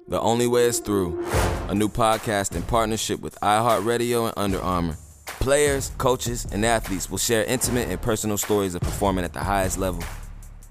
The 0.08 0.18
Only 0.18 0.46
Way 0.46 0.64
is 0.66 0.78
Through, 0.78 1.22
a 1.68 1.74
new 1.74 1.88
podcast 1.88 2.56
in 2.56 2.62
partnership 2.62 3.20
with 3.20 3.38
iHeartRadio 3.42 4.28
and 4.28 4.38
Under 4.38 4.60
Armour. 4.60 4.96
Players, 5.26 5.90
coaches, 5.98 6.46
and 6.50 6.64
athletes 6.64 7.10
will 7.10 7.18
share 7.18 7.44
intimate 7.44 7.88
and 7.88 8.00
personal 8.00 8.38
stories 8.38 8.74
of 8.74 8.80
performing 8.80 9.22
at 9.24 9.34
the 9.34 9.40
highest 9.40 9.76
level. 9.76 10.02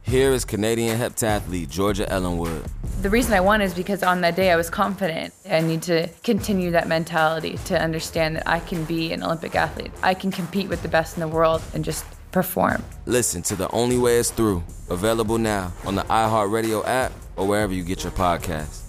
Here 0.05 0.33
is 0.33 0.45
Canadian 0.45 0.99
heptathlete 0.99 1.67
Georgia 1.67 2.07
Ellenwood. 2.07 2.63
The 3.01 3.09
reason 3.09 3.33
I 3.33 3.39
won 3.39 3.59
is 3.59 3.73
because 3.73 4.03
on 4.03 4.21
that 4.21 4.35
day 4.35 4.51
I 4.51 4.55
was 4.55 4.69
confident. 4.69 5.33
I 5.49 5.61
need 5.61 5.81
to 5.83 6.07
continue 6.23 6.69
that 6.71 6.87
mentality 6.87 7.57
to 7.65 7.81
understand 7.81 8.35
that 8.35 8.47
I 8.47 8.59
can 8.59 8.85
be 8.85 9.13
an 9.13 9.23
Olympic 9.23 9.55
athlete. 9.55 9.91
I 10.03 10.13
can 10.13 10.29
compete 10.29 10.69
with 10.69 10.83
the 10.83 10.87
best 10.89 11.17
in 11.17 11.21
the 11.21 11.27
world 11.27 11.63
and 11.73 11.83
just 11.83 12.05
perform. 12.31 12.83
Listen 13.07 13.41
to 13.43 13.55
The 13.55 13.67
Only 13.71 13.97
Way 13.97 14.17
is 14.17 14.29
Through, 14.29 14.63
available 14.91 15.39
now 15.39 15.73
on 15.85 15.95
the 15.95 16.03
iHeartRadio 16.03 16.85
app 16.85 17.11
or 17.35 17.47
wherever 17.47 17.73
you 17.73 17.83
get 17.83 18.03
your 18.03 18.11
podcasts. 18.11 18.84